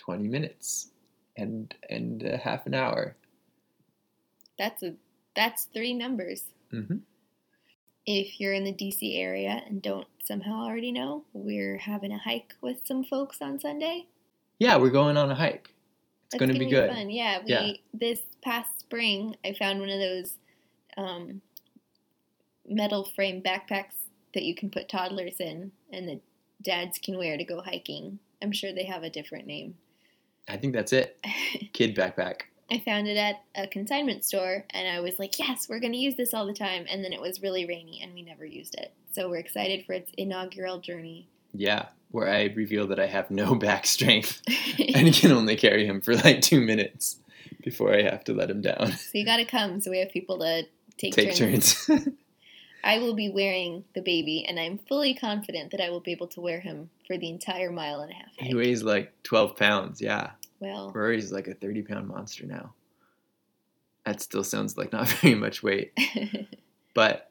20 0.01 0.27
minutes. 0.27 0.87
And 1.37 1.73
and 1.89 2.23
a 2.23 2.35
half 2.37 2.65
an 2.65 2.73
hour. 2.73 3.15
That's 4.57 4.83
a 4.83 4.95
that's 5.33 5.63
three 5.73 5.93
numbers. 5.93 6.43
hmm 6.71 6.97
If 8.05 8.39
you're 8.39 8.53
in 8.53 8.65
the 8.65 8.73
DC 8.73 9.17
area 9.17 9.61
and 9.65 9.81
don't 9.81 10.07
somehow 10.23 10.65
already 10.65 10.91
know, 10.91 11.23
we're 11.33 11.77
having 11.77 12.11
a 12.11 12.17
hike 12.17 12.53
with 12.61 12.85
some 12.85 13.03
folks 13.05 13.41
on 13.41 13.59
Sunday. 13.59 14.07
Yeah, 14.59 14.75
we're 14.77 14.89
going 14.91 15.15
on 15.17 15.31
a 15.31 15.35
hike. 15.35 15.73
It's 16.25 16.37
going 16.37 16.51
to 16.53 16.59
be 16.59 16.69
good. 16.69 16.89
Fun. 16.89 17.09
Yeah, 17.09 17.39
we 17.39 17.51
Yeah. 17.51 17.71
this 17.93 18.19
past 18.43 18.77
spring 18.79 19.35
I 19.45 19.53
found 19.53 19.79
one 19.79 19.89
of 19.89 19.99
those 19.99 20.37
um, 20.97 21.41
metal 22.67 23.05
frame 23.15 23.41
backpacks 23.41 23.95
that 24.33 24.43
you 24.43 24.53
can 24.53 24.69
put 24.69 24.89
toddlers 24.89 25.39
in, 25.39 25.71
and 25.91 26.07
the 26.07 26.19
dads 26.61 26.99
can 26.99 27.17
wear 27.17 27.37
to 27.37 27.43
go 27.45 27.61
hiking. 27.61 28.19
I'm 28.41 28.51
sure 28.51 28.73
they 28.73 28.85
have 28.85 29.03
a 29.03 29.09
different 29.09 29.47
name. 29.47 29.75
I 30.51 30.57
think 30.57 30.73
that's 30.73 30.93
it. 30.93 31.17
Kid 31.73 31.95
backpack. 31.95 32.41
I 32.71 32.79
found 32.79 33.07
it 33.07 33.17
at 33.17 33.41
a 33.55 33.67
consignment 33.67 34.23
store, 34.23 34.63
and 34.69 34.87
I 34.87 34.99
was 35.01 35.19
like, 35.19 35.37
"Yes, 35.39 35.67
we're 35.69 35.79
going 35.79 35.91
to 35.93 35.97
use 35.99 36.15
this 36.15 36.33
all 36.33 36.45
the 36.45 36.53
time." 36.53 36.85
And 36.89 37.03
then 37.03 37.11
it 37.13 37.19
was 37.21 37.41
really 37.41 37.65
rainy, 37.65 37.99
and 38.01 38.13
we 38.13 38.21
never 38.21 38.45
used 38.45 38.75
it. 38.75 38.93
So 39.13 39.29
we're 39.29 39.37
excited 39.37 39.85
for 39.85 39.93
its 39.93 40.11
inaugural 40.17 40.79
journey. 40.79 41.27
Yeah, 41.53 41.87
where 42.11 42.29
I 42.29 42.43
reveal 42.55 42.87
that 42.87 42.99
I 42.99 43.07
have 43.07 43.29
no 43.29 43.55
back 43.67 43.85
strength 43.85 44.41
and 44.95 45.13
can 45.13 45.31
only 45.31 45.57
carry 45.57 45.85
him 45.85 45.99
for 46.01 46.15
like 46.15 46.41
two 46.41 46.61
minutes 46.61 47.17
before 47.61 47.93
I 47.93 48.03
have 48.03 48.23
to 48.25 48.33
let 48.33 48.49
him 48.49 48.61
down. 48.61 48.93
so 48.93 49.17
you 49.17 49.25
got 49.25 49.37
to 49.37 49.45
come, 49.45 49.81
so 49.81 49.91
we 49.91 49.99
have 49.99 50.11
people 50.11 50.39
to 50.39 50.63
take, 50.97 51.13
Take 51.13 51.35
turns. 51.35 51.85
turns. 51.85 52.07
I 52.83 52.97
will 52.99 53.13
be 53.13 53.29
wearing 53.29 53.83
the 53.93 54.01
baby, 54.01 54.45
and 54.47 54.59
I'm 54.59 54.79
fully 54.89 55.13
confident 55.13 55.71
that 55.71 55.81
I 55.81 55.89
will 55.89 55.99
be 55.99 56.11
able 56.13 56.27
to 56.29 56.41
wear 56.41 56.61
him 56.61 56.89
for 57.05 57.17
the 57.17 57.29
entire 57.29 57.71
mile 57.71 57.99
and 58.01 58.11
a 58.11 58.15
half. 58.15 58.29
he 58.39 58.55
weighs 58.55 58.81
like 58.81 59.11
12 59.23 59.55
pounds. 59.57 60.01
Yeah. 60.01 60.31
Well, 60.61 60.91
Rory's 60.93 61.31
like 61.31 61.47
a 61.47 61.53
30 61.55 61.81
pound 61.81 62.07
monster 62.07 62.45
now. 62.45 62.73
That 64.05 64.21
still 64.21 64.43
sounds 64.43 64.77
like 64.77 64.93
not 64.93 65.07
very 65.21 65.35
much 65.35 65.61
weight, 65.61 65.91
but 66.93 67.29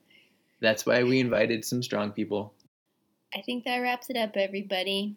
that's 0.60 0.84
why 0.84 1.02
we 1.04 1.18
invited 1.20 1.64
some 1.64 1.82
strong 1.82 2.10
people. 2.12 2.52
I 3.34 3.40
think 3.42 3.64
that 3.64 3.78
wraps 3.78 4.10
it 4.10 4.16
up, 4.16 4.36
everybody. 4.36 5.16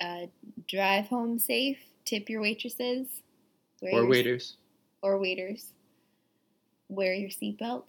Uh, 0.00 0.26
drive 0.68 1.06
home 1.06 1.38
safe. 1.38 1.78
Tip 2.04 2.28
your 2.28 2.40
waitresses. 2.42 3.06
Wear 3.80 3.92
Or 3.94 4.00
your- 4.00 4.08
waiters. 4.08 4.56
Or 5.02 5.18
waiters. 5.18 5.66
Wear 6.88 7.14
your 7.14 7.30
seatbelt. 7.30 7.84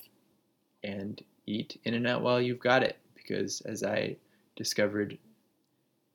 and 0.83 1.21
eat 1.45 1.79
in 1.83 1.93
and 1.93 2.07
out 2.07 2.21
while 2.21 2.41
you've 2.41 2.59
got 2.59 2.83
it 2.83 2.97
because 3.15 3.59
as 3.65 3.83
i 3.83 4.15
discovered 4.55 5.17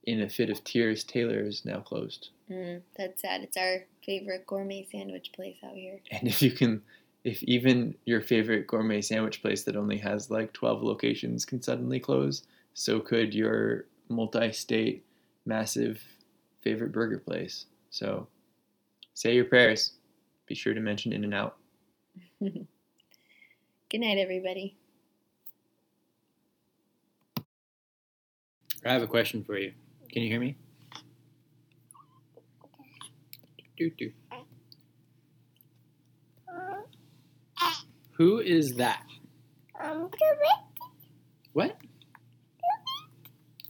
in 0.05 0.23
a 0.23 0.29
fit 0.29 0.49
of 0.49 0.65
tears 0.65 1.05
taylor 1.05 1.41
is 1.41 1.67
now 1.67 1.81
closed 1.81 2.31
Mm, 2.51 2.83
that's 2.97 3.21
sad. 3.23 3.43
It's 3.43 3.57
our 3.57 3.85
favorite 4.05 4.47
gourmet 4.47 4.87
sandwich 4.91 5.33
place 5.35 5.59
out 5.65 5.75
here. 5.75 6.01
and 6.11 6.27
if 6.27 6.41
you 6.43 6.51
can 6.51 6.83
if 7.25 7.43
even 7.43 7.95
your 8.05 8.21
favorite 8.21 8.67
gourmet 8.67 9.01
sandwich 9.03 9.43
place 9.43 9.65
that 9.65 9.77
only 9.77 9.99
has 9.99 10.31
like 10.31 10.53
12 10.53 10.83
locations 10.83 11.45
can 11.45 11.61
suddenly 11.61 11.99
close 12.01 12.45
so 12.75 13.01
could 13.01 13.35
your 13.35 13.85
multi-state 14.09 15.05
massive 15.45 16.01
favorite 16.63 16.93
burger 16.93 17.19
place 17.19 17.67
so 17.91 18.27
say 19.15 19.35
your 19.35 19.45
prayers 19.45 19.93
be 20.47 20.55
sure 20.55 20.73
to 20.75 20.81
mention 20.81 21.13
in 21.13 21.25
and 21.25 21.35
out 21.35 21.57
Good 22.41 24.01
night, 24.03 24.19
everybody. 24.19 24.77
I 28.85 28.93
have 28.93 29.03
a 29.03 29.07
question 29.07 29.43
for 29.45 29.57
you. 29.59 29.73
Can 30.13 30.23
you 30.23 30.29
hear 30.29 30.41
me? 30.41 30.57
Doo 33.79 33.91
doo. 33.91 34.11
Uh-huh. 36.49 37.75
Who 38.15 38.41
is 38.41 38.75
that? 38.75 39.05
Um, 39.81 40.11
What? 41.53 41.77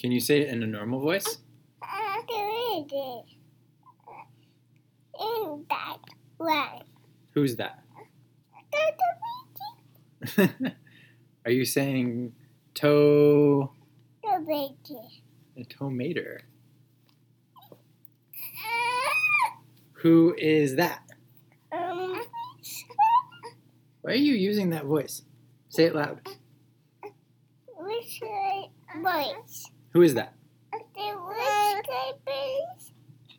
Can 0.00 0.10
you 0.10 0.20
say 0.20 0.40
it 0.40 0.48
in 0.48 0.62
a 0.62 0.66
normal 0.66 1.00
voice? 1.00 1.38
Uh, 1.82 1.86
uh, 1.86 3.22
in 5.20 5.66
that 5.68 5.98
way. 6.38 6.80
Who's 7.32 7.56
that? 7.56 7.84
Are 11.44 11.50
you 11.50 11.66
saying 11.66 12.32
toe 12.72 13.70
The 14.22 14.74
a 15.58 15.64
tomater? 15.64 16.38
Who 20.02 20.34
is 20.38 20.76
that? 20.76 21.02
Um, 21.72 22.22
Why 24.02 24.12
are 24.12 24.14
you 24.14 24.34
using 24.34 24.70
that 24.70 24.84
voice? 24.84 25.22
Say 25.70 25.84
it 25.86 25.94
loud. 25.94 26.20
which 27.76 28.20
boys? 29.02 29.64
Who 29.92 30.02
is 30.02 30.14
that? 30.14 30.34
The 30.72 30.78
which 31.26 31.86
guy? 31.86 32.60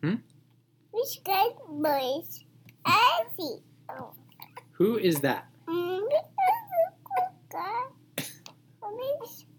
Hmm? 0.02 0.14
Which 0.90 1.20
boys? 1.68 2.44
I. 2.84 3.22
Oh. 3.88 4.12
Who 4.72 4.98
is 4.98 5.20
that? 5.20 5.46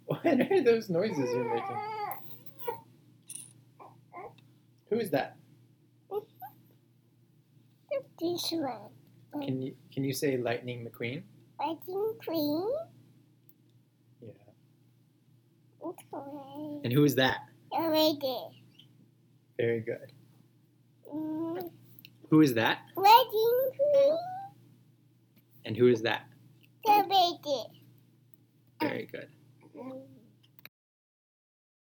What 0.05 0.25
are 0.25 0.61
those 0.61 0.89
noises 0.89 1.17
you're 1.17 1.55
making? 1.55 1.77
Who 4.89 4.99
is 4.99 5.09
that? 5.11 5.37
This 8.19 8.51
one. 8.51 8.89
Can 9.43 9.61
you 9.61 9.73
can 9.93 10.03
you 10.03 10.13
say 10.13 10.37
Lightning 10.37 10.85
McQueen? 10.87 11.23
Fighting 11.57 12.13
queen. 12.23 12.69
Yeah. 14.21 14.31
Okay. 15.83 16.81
And 16.83 16.93
who 16.93 17.03
is 17.03 17.15
that? 17.15 17.37
Already. 17.71 18.37
Very 19.57 19.79
good. 19.81 20.11
Mm, 21.13 21.69
Who 22.29 22.41
is 22.41 22.53
that? 22.55 22.79
wedding 22.95 23.69
queen. 23.77 24.17
And 25.65 25.77
who 25.77 25.87
is 25.87 26.01
that? 26.03 26.23
The 26.83 27.03
baby. 27.07 27.63
Very 28.81 29.05
good. 29.11 29.27
Mm. 29.77 30.01